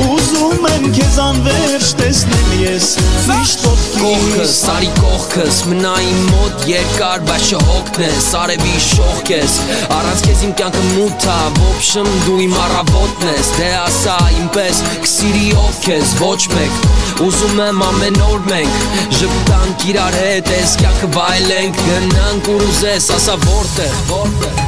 Ուզում 0.10 0.68
եմ 0.74 0.90
քեզ 0.98 1.20
անվերջ 1.26 1.94
տեսնել 2.02 2.52
ես 2.66 2.90
միշտ 3.30 3.68
Կողքս, 4.00 4.52
սարի 4.56 4.90
կողքս, 4.96 5.58
մնա 5.68 5.92
իմ 6.08 6.20
մոտ 6.30 6.62
երկար, 6.70 7.24
բայց 7.28 7.48
չհոգնես, 7.50 8.28
արևի 8.40 8.76
շողք 8.86 9.32
ես, 9.34 9.56
առանց 9.98 10.24
քեզ 10.24 10.44
իմ 10.48 10.54
կյանքը 10.62 10.84
մութ 10.94 11.26
ա, 11.28 11.36
ոբշմ 11.58 12.12
դու 12.24 12.38
իմ 12.46 12.56
առավոտն 12.64 13.34
ես, 13.34 13.52
դե 13.58 13.68
ասա 13.82 14.16
ինպես, 14.38 14.82
կսիրի 15.04 15.52
ով 15.66 15.82
քեզ, 15.84 16.16
ոչ 16.24 16.40
մեկ, 16.54 16.80
ուզում 17.28 17.62
եմ 17.66 17.84
ամեն 17.90 18.22
օր 18.30 18.48
մենք, 18.54 18.80
ժպտանք 19.20 19.86
իրար 19.92 20.20
հետ, 20.24 20.54
ես 20.56 20.78
կյանքը 20.80 21.12
վայելենք, 21.20 21.84
գնանք 21.90 22.09
ուր 22.10 22.66
ուզես, 22.70 23.12
ասա 23.16 23.38
որտեղ, 23.46 23.96
որտեղ, 24.10 24.60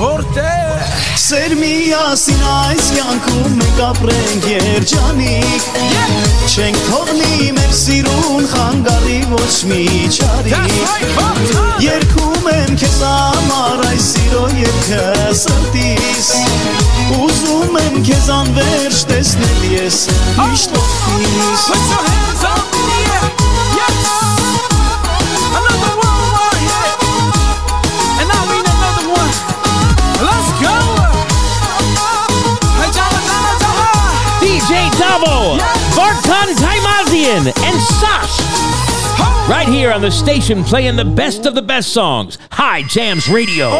Որտեղ 0.00 0.92
Սեր 1.20 1.52
միասին 1.58 2.44
այս 2.48 2.86
կյանքում 2.94 3.56
մենք 3.58 3.80
ապրենք 3.84 4.46
երջանիկ 4.48 5.66
Չենք 6.48 6.78
թողնի 6.86 7.50
մեր 7.58 7.74
սիրուն 7.80 8.48
խանգարի 8.54 9.18
ոչ 9.34 9.50
մի 9.70 9.82
չարիք 10.14 10.72
Երկում 11.84 12.48
եմ 12.54 12.72
քեզ 12.80 12.96
համար 13.04 13.84
այս 13.90 14.08
սիրո 14.14 14.46
երկը 14.62 15.04
սրտիս 15.42 16.32
Ուզում 17.20 17.78
եմ 17.84 18.00
քեզ 18.08 18.32
անվերջ 18.40 19.04
տեսնել 19.12 19.68
ես 19.74 20.02
միշտ 20.40 20.80
ոտքիս 20.80 21.68
Put 21.68 21.92
your 21.92 22.08
hands 22.08 22.99
Bravo, 35.20 35.58
Vartan 35.92 36.54
Taymazyan, 36.56 37.46
and 37.46 37.80
Sash. 38.00 38.40
Right 39.48 39.68
here 39.68 39.92
on 39.92 40.00
the 40.00 40.10
station, 40.10 40.64
playing 40.64 40.96
the 40.96 41.04
best 41.04 41.44
of 41.46 41.54
the 41.54 41.62
best 41.62 41.92
songs. 41.92 42.38
Hye 42.52 42.82
Jams 42.84 43.28
Radio. 43.28 43.70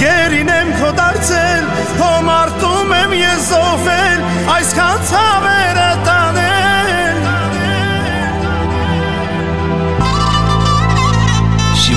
գերինեմ 0.00 0.70
քո 0.78 0.90
դարձել, 0.96 1.66
հո 1.98 2.12
մարդում 2.28 2.94
եմ 3.00 3.18
ես 3.18 3.50
զովել, 3.50 4.24
այսքան 4.54 5.04
ցավեր 5.10 5.79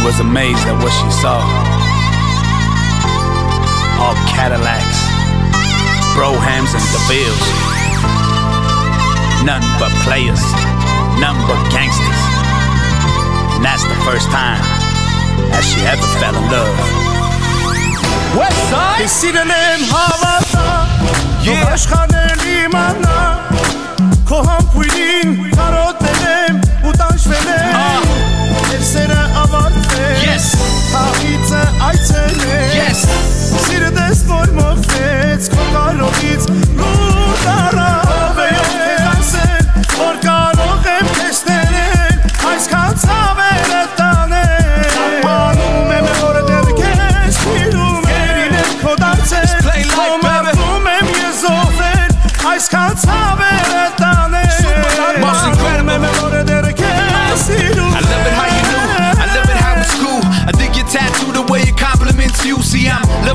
was 0.03 0.19
amazed 0.19 0.59
at 0.67 0.75
what 0.83 0.91
she 0.91 1.09
saw. 1.23 1.39
All 4.03 4.15
Cadillacs, 4.27 4.99
Broughams, 6.11 6.75
and 6.75 6.83
DeVilles. 6.91 7.43
Nothing 9.47 9.71
but 9.79 9.91
players, 10.03 10.43
nothing 11.23 11.47
but 11.47 11.59
gangsters. 11.71 12.21
And 13.55 13.63
that's 13.63 13.87
the 13.87 13.95
first 14.03 14.27
time 14.27 14.59
that 15.55 15.63
she 15.63 15.79
ever 15.87 16.07
fell 16.19 16.35
in 16.35 16.45
love. 16.51 16.75
Westside! 18.35 18.99
այցելեց 31.89 32.75
Yes. 32.77 33.05
Սիրտես 33.67 34.23
նոր 34.29 34.53
մղվեց 34.59 35.49
քո 35.53 35.67
կարողից 35.75 36.49
Լուտ 36.79 37.47
առ 37.53 37.82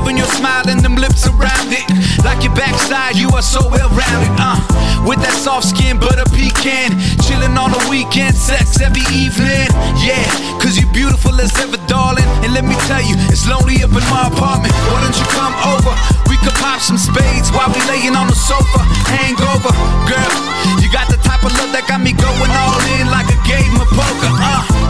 I'm 0.09 0.17
loving 0.17 0.25
your 0.25 0.41
smile 0.41 0.65
and 0.65 0.81
them 0.81 0.95
lips 0.97 1.29
around 1.29 1.69
it. 1.69 1.85
Like 2.25 2.41
your 2.41 2.53
backside, 2.57 3.13
you 3.13 3.29
are 3.37 3.45
so 3.45 3.61
well 3.69 3.93
rounded. 3.93 4.33
Uh, 4.41 4.57
with 5.05 5.21
that 5.21 5.37
soft 5.37 5.69
skin, 5.69 6.01
butter 6.01 6.25
pecan. 6.33 6.97
Chilling 7.21 7.53
on 7.53 7.69
the 7.69 7.83
weekend, 7.93 8.33
sex 8.33 8.81
every 8.81 9.05
evening. 9.13 9.69
Yeah, 10.01 10.25
cause 10.57 10.81
you 10.81 10.89
beautiful 10.97 11.37
as 11.37 11.53
ever, 11.61 11.77
darling. 11.85 12.25
And 12.41 12.57
let 12.57 12.65
me 12.65 12.73
tell 12.89 13.05
you, 13.05 13.13
it's 13.29 13.45
lonely 13.45 13.85
up 13.85 13.93
in 13.93 14.01
my 14.09 14.33
apartment. 14.33 14.73
Why 14.89 14.97
don't 15.05 15.13
you 15.13 15.29
come 15.29 15.53
over? 15.77 15.93
We 16.25 16.41
could 16.41 16.57
pop 16.57 16.81
some 16.81 16.97
spades 16.97 17.53
while 17.53 17.69
we 17.69 17.77
laying 17.85 18.17
on 18.17 18.25
the 18.25 18.39
sofa. 18.39 18.81
Hangover, 19.13 19.69
girl. 20.09 20.33
You 20.81 20.89
got 20.89 21.05
the 21.13 21.21
type 21.21 21.45
of 21.45 21.53
love 21.61 21.69
that 21.77 21.85
got 21.85 22.01
me 22.01 22.17
going 22.17 22.53
all 22.57 22.81
in 22.97 23.13
like 23.13 23.29
a 23.29 23.37
game 23.45 23.77
of 23.77 23.85
poker. 23.93 24.33
Uh. 24.41 24.88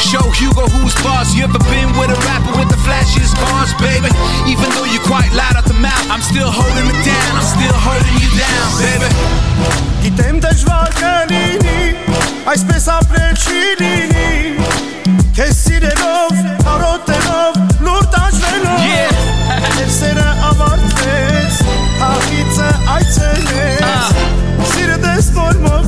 Show 0.00 0.24
Hugo 0.32 0.64
who's 0.72 0.94
boss. 1.04 1.34
You 1.36 1.44
ever 1.44 1.60
been 1.68 1.92
with 2.00 2.10
a 2.10 2.18
rapper 2.24 2.56
with 2.58 2.68
the 2.72 2.80
flashiest 2.80 3.36
bars, 3.36 3.72
baby? 3.76 4.08
Even 4.48 4.68
though 4.72 4.88
you're 4.88 5.04
quite 5.04 5.30
loud 5.36 5.56
at 5.56 5.64
the 5.68 5.76
mouth, 5.76 6.06
I'm 6.10 6.22
still 6.22 6.50
holding 6.50 6.88
it 6.88 7.00
down. 7.04 7.32
I'm 7.36 7.44
still 7.44 7.76
holding 7.76 8.16
you 8.16 8.30
down, 8.32 8.68
baby. 8.80 9.08
Kitem 10.00 10.40
të 10.40 10.54
zhvatë 10.62 11.12
lini, 11.28 11.92
aj 12.48 12.62
spesa 12.64 12.96
pleçilini. 13.10 14.56
Ke 15.36 15.50
sirenov, 15.52 16.32
harotenov, 16.64 17.60
lurtaç 17.84 18.40
venov. 18.40 18.80
Yeah. 18.80 19.84
Efsene 19.84 20.24
avartves, 20.48 21.60
hafice 22.00 22.72
ajcenes. 22.96 23.84
Uh. 23.84 23.92
Ah. 23.92 24.64
Sirdes 24.72 25.30
normal. 25.36 25.79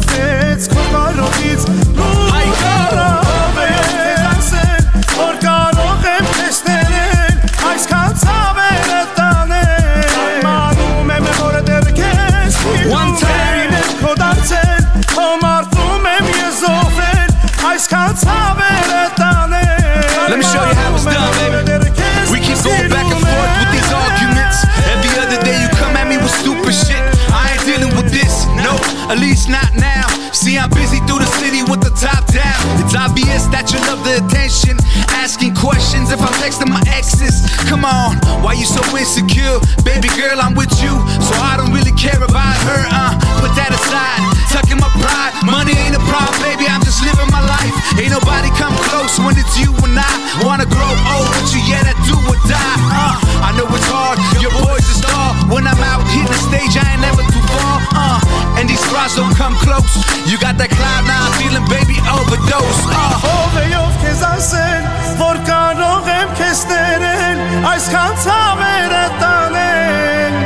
You 33.70 33.78
love 33.86 34.02
the 34.02 34.18
attention. 34.18 34.74
Asking 35.14 35.54
questions 35.54 36.10
if 36.10 36.18
I'm 36.18 36.34
texting 36.42 36.66
my 36.66 36.82
exes. 36.90 37.46
Come 37.70 37.84
on, 37.84 38.18
why 38.42 38.58
you 38.58 38.66
so 38.66 38.82
insecure? 38.96 39.60
Baby 39.86 40.10
girl, 40.18 40.40
I'm 40.42 40.54
with 40.58 40.72
you, 40.82 40.92
so 41.22 41.32
I 41.38 41.54
don't 41.54 41.70
really 41.70 41.94
care 41.94 42.18
about 42.18 42.58
her. 42.66 42.82
Uh, 42.90 43.14
put 43.38 43.54
that 43.54 43.70
aside, 43.70 44.18
tucking 44.50 44.80
my 44.82 44.90
pride. 44.98 45.32
Money 45.46 45.78
ain't 45.78 45.94
a 45.94 46.02
problem, 46.10 46.34
baby. 46.42 46.66
I'm 46.66 46.82
just 46.82 47.04
living 47.06 47.30
my 47.30 47.44
life. 47.46 47.70
Ain't 48.00 48.10
nobody 48.10 48.50
come 48.58 48.74
close 48.90 49.14
when 49.22 49.38
it's 49.38 49.54
you 49.60 49.70
and 49.86 49.94
I. 49.94 50.10
Wanna 50.42 50.66
grow 50.66 50.90
old 51.14 51.28
with 51.38 51.54
you, 51.54 51.62
yeah, 51.70 51.86
that 51.86 51.98
do 52.02 52.18
or 52.26 52.38
die. 52.50 52.78
Uh, 52.90 53.31
I 53.42 53.50
know 53.58 53.66
it's 53.74 53.88
hard, 53.90 54.18
your 54.38 54.54
boy's 54.62 54.86
a 54.86 54.96
star. 55.02 55.34
When 55.50 55.66
I'm 55.66 55.82
out 55.82 56.06
hitting 56.14 56.30
the 56.30 56.38
stage, 56.38 56.78
I 56.78 56.86
ain't 56.94 57.02
never 57.02 57.22
too 57.26 57.42
far. 57.50 57.76
Uh, 57.90 58.58
and 58.58 58.70
these 58.70 58.82
crowds 58.86 59.18
don't 59.18 59.34
come 59.34 59.54
close. 59.58 59.90
You 60.30 60.38
got 60.38 60.56
that 60.62 60.70
cloud 60.70 61.02
nine 61.10 61.32
feeling, 61.42 61.66
baby, 61.66 61.98
overdose. 62.06 62.82
Uh. 62.86 63.18
Ով 63.26 63.58
է 63.58 63.66
ով 63.82 63.94
քեզ 64.02 64.22
ասել, 64.30 64.84
որ 65.18 65.42
կարող 65.48 66.08
եմ 66.14 66.30
քեզ 66.38 66.62
ներել 66.70 67.42
Այսքան 67.72 68.14
ցավերը 68.24 69.02
տանել 69.20 70.38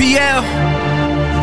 PL 0.00 0.50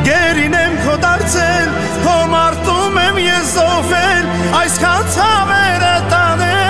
Գերին 0.10 0.58
եմ 0.60 0.76
քո 0.84 0.98
դարձել, 1.06 1.72
քո 2.04 2.18
մարտում 2.34 3.02
եմ 3.06 3.24
ես 3.26 3.56
զոհվել 3.56 4.30
Այսքան 4.62 5.10
ցավերը 5.16 5.96
տանել 6.14 6.65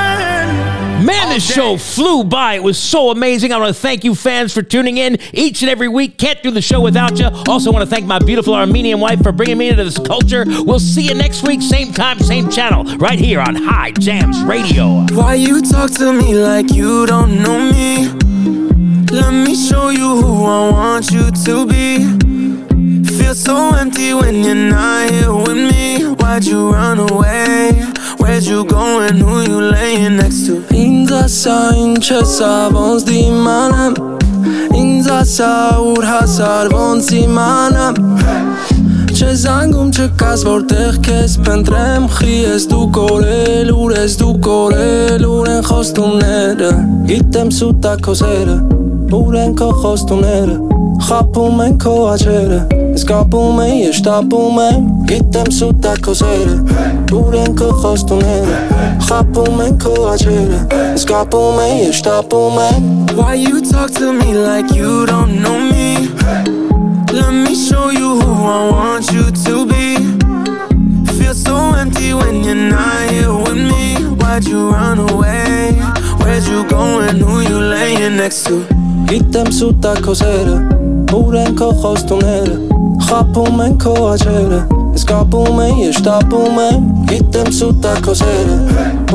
show 1.42 1.78
flew 1.78 2.24
by. 2.24 2.56
It 2.56 2.64
was 2.64 2.78
so 2.78 3.12
amazing. 3.12 3.52
I 3.52 3.58
want 3.58 3.76
to 3.76 3.82
thank 3.82 4.04
you 4.04 4.16
fans 4.16 4.54
for 4.54 4.62
tuning 4.62 4.98
in 4.98 5.18
each 5.34 5.62
and 5.62 5.70
every 5.70 5.88
week. 5.88 6.18
Can't 6.18 6.42
do 6.44 6.52
the 6.52 6.62
show 6.62 6.82
without 6.82 7.20
you. 7.20 7.30
Also 7.48 7.72
want 7.72 7.88
to 7.88 7.90
thank 7.90 8.06
my 8.06 8.20
beautiful 8.20 8.54
Armenian 8.54 9.00
wife 9.00 9.22
for 9.22 9.32
bringing 9.32 9.58
me 9.58 9.70
into 9.70 9.84
this 9.84 9.98
culture. 9.98 10.46
We'll 10.48 10.80
see 10.80 11.04
you 11.04 11.14
next 11.14 11.44
week, 11.44 11.62
same 11.62 11.94
time, 11.94 12.20
same 12.20 12.50
channel, 12.50 12.84
right 12.98 13.20
here 13.20 13.40
on 13.40 13.56
Hye 13.56 13.92
Jams 13.92 14.42
Radio. 14.44 15.06
Why 15.12 15.36
you 15.36 15.62
talk 15.62 15.92
to 15.92 16.14
me 16.14 16.36
like 16.36 16.72
you 16.72 17.06
don't 17.06 17.42
know 17.42 17.72
me? 17.72 18.08
Let 19.12 19.32
me 19.32 19.56
show 19.56 19.90
you 19.90 20.22
who 20.22 20.44
I 20.44 20.72
want 20.72 21.12
you 21.12 21.32
to 21.32 21.66
be. 21.66 22.26
Feel 23.18 23.34
so 23.34 23.74
empty 23.76 24.14
when 24.14 24.44
you're 24.44 24.56
not 24.56 25.10
here 25.10 25.34
with 25.34 25.56
me. 25.56 26.04
Why'd 26.04 26.44
you 26.44 26.72
run 26.72 27.00
away? 27.00 27.72
Where'd 28.26 28.44
you 28.46 28.66
go 28.66 29.02
and 29.02 29.20
who 29.20 29.42
you 29.44 29.62
laying 29.62 30.18
next 30.18 30.48
to? 30.48 30.56
Ինձ 30.74 31.12
ասա 31.14 31.58
ինչ 31.78 32.06
ասա 32.16 32.50
ոնց 32.74 33.04
դիմանամ 33.06 33.94
Ինձ 34.82 35.10
ասա 35.14 35.50
ուր 35.92 36.08
հասար 36.10 36.72
ոնց 36.74 37.12
իմանամ 37.20 38.00
Չես 39.14 39.46
անգում 39.54 39.92
չկաս 39.94 40.46
որտեղ 40.50 40.98
քեզ 41.06 41.38
փնտրեմ 41.46 42.10
Խի 42.18 42.38
ես 42.42 42.66
դու 42.74 42.88
կորել 42.98 43.74
ուր 43.78 43.98
ես 44.02 44.20
դու 44.24 44.34
կորել 44.50 45.28
ուր 45.30 45.52
են 45.54 45.68
խոստումները 45.70 46.72
Գիտեմ 47.14 47.54
սուտա 47.62 47.94
քո 48.10 48.18
սերը 48.26 48.58
ուր 49.22 49.44
են 49.46 49.60
քո 49.62 49.70
խոստումները 49.86 50.75
Hapu 51.00 51.52
men 51.58 51.78
ko 51.78 52.10
acele 52.14 52.68
Scapu 52.94 53.38
men, 53.38 53.72
ești 53.88 54.08
apu 54.08 54.36
men 54.36 55.04
Pitem 55.06 55.50
suta 55.50 55.92
cozele 56.02 56.64
Turen 57.06 57.54
că 57.54 57.64
hostunele 57.64 58.68
Hapu 59.10 59.52
men 59.58 59.78
ko 59.78 60.08
acele 60.14 60.68
Scapu 60.94 61.38
men, 61.38 61.88
ești 61.88 62.08
apu 62.08 62.36
men 62.36 63.06
Why 63.16 63.36
you 63.50 63.62
talk 63.72 63.92
to 63.92 64.12
me 64.12 64.34
like 64.34 64.76
you 64.76 65.06
don't 65.06 65.40
know 65.40 65.58
me? 65.72 66.10
Let 67.14 67.32
me 67.32 67.56
show 67.56 67.90
you 67.92 68.20
who 68.20 68.34
I 68.44 68.72
want 68.72 69.12
you 69.12 69.32
to 69.46 69.66
be. 69.66 69.96
Feel 71.18 71.34
so 71.34 71.56
empty 71.80 72.14
when 72.14 72.44
you're 72.44 72.70
not 72.70 73.10
here 73.10 73.34
with 73.34 73.56
me. 73.72 73.96
Why'd 74.20 74.46
you 74.48 74.70
run 74.72 75.00
away? 75.00 75.72
Where'd 76.20 76.44
you 76.44 76.68
go 76.68 77.00
and 77.00 77.22
who 77.22 77.40
you 77.40 77.58
laying 77.58 78.18
next 78.18 78.44
to? 78.48 78.66
Pitem 79.08 79.52
suta 79.52 79.94
cozele 80.02 80.85
սերը 81.05 81.17
ուր 81.17 81.35
են 81.41 81.57
քո 81.59 81.69
խոստումները 81.81 82.55
Խապում 83.07 83.61
են 83.65 83.75
քո 83.81 83.93
աչերը 84.11 84.61
Ես 84.95 85.05
կապում 85.09 85.59
եմ 85.65 85.79
ես 85.81 85.99
շտապում 85.99 86.59
եմ 86.65 86.87
Գիտեմ 87.11 87.51
սուտա 87.57 87.95
քո 88.05 88.15
սերը 88.21 88.57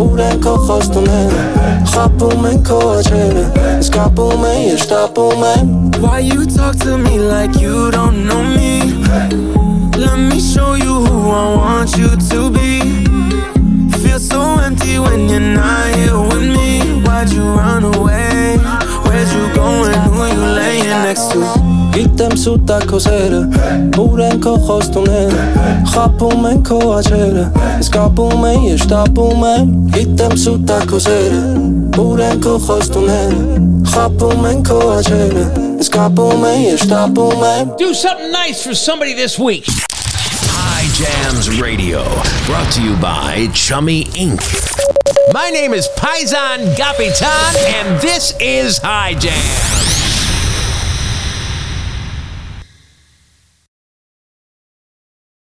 ուր 0.04 0.22
են 0.26 0.41
քո 0.43 0.54
խոստումները 0.68 1.46
Խապում 1.93 2.48
են 2.52 2.64
քո 2.68 2.80
աչերը 2.96 3.46
Ես 3.66 3.91
կապում 3.96 4.46
եմ 4.50 4.62
ես 4.66 4.86
շտապում 4.86 5.46
եմ 5.52 5.74
Why 6.04 6.20
you 6.20 6.46
talk 6.46 6.76
to 6.84 6.98
me 6.98 7.20
like 7.20 7.60
you 7.62 7.89
don't 7.91 8.26
know 8.28 8.43
me? 8.43 8.82
Let 9.98 10.20
me 10.20 10.39
show 10.39 10.76
you 10.76 11.06
who 11.06 11.32
I 11.32 11.56
want 11.56 11.96
you 11.96 12.10
to 12.10 12.50
be. 12.52 13.06
Feel 14.04 14.20
so 14.20 14.60
empty 14.60 15.00
when 15.00 15.30
you're 15.30 15.39
not 15.39 15.96
here 15.96 16.20
with 16.20 16.43
me. 16.43 17.02
Why'd 17.06 17.30
you 17.30 17.43
run 17.43 17.86
away? 17.86 18.58
Where'd 19.08 19.30
you 19.30 19.54
go 19.56 19.86
and 19.86 20.12
who 20.12 20.26
you 20.26 20.46
laying 20.54 20.89
next 20.89 21.32
to? 21.32 21.68
գիտեմ 21.95 22.34
սուտ 22.38 22.72
է 22.74 22.78
քո 22.91 23.01
սերը 23.05 23.41
Ուրեն 24.01 24.41
քո 24.45 24.55
խոստուն 24.66 25.11
է 25.11 25.22
Խապում 25.93 26.49
են 26.51 26.62
քո 26.68 26.78
աչերը 26.97 27.45
Սկապում 27.86 28.47
են 28.51 28.66
ես 28.68 28.84
շտապում 28.84 29.45
եմ 29.51 29.74
Գիտեմ 29.97 30.36
սուտ 30.45 30.74
է 30.76 30.80
քո 30.93 31.03
սերը 31.07 31.43
Ուրեն 32.05 32.43
քո 32.47 32.57
խոստուն 32.68 33.12
է 33.16 33.20
Խապում 33.93 34.51
են 34.53 34.64
քո 34.70 34.80
աչերը 34.97 35.47
Սկապում 35.86 36.49
են 36.55 36.66
ես 36.68 36.84
շտապում 36.86 37.47
եմ 37.53 37.76
Do 37.82 37.95
something 37.95 38.34
nice 38.34 38.62
for 38.66 38.74
somebody 38.74 39.14
this 39.14 39.38
week 39.38 39.70
Jams 41.01 41.61
Radio, 41.61 42.03
brought 42.45 42.70
to 42.72 42.82
you 42.82 42.95
by 42.97 43.49
Chummy 43.55 44.05
Inc. 44.05 44.43
My 45.32 45.49
name 45.49 45.72
is 45.72 45.88
Paisan 45.97 46.74
Gapitan, 46.74 47.57
and 47.72 48.01
this 48.03 48.34
is 48.38 48.78
Hye 48.78 49.14
Jam. 49.14 49.70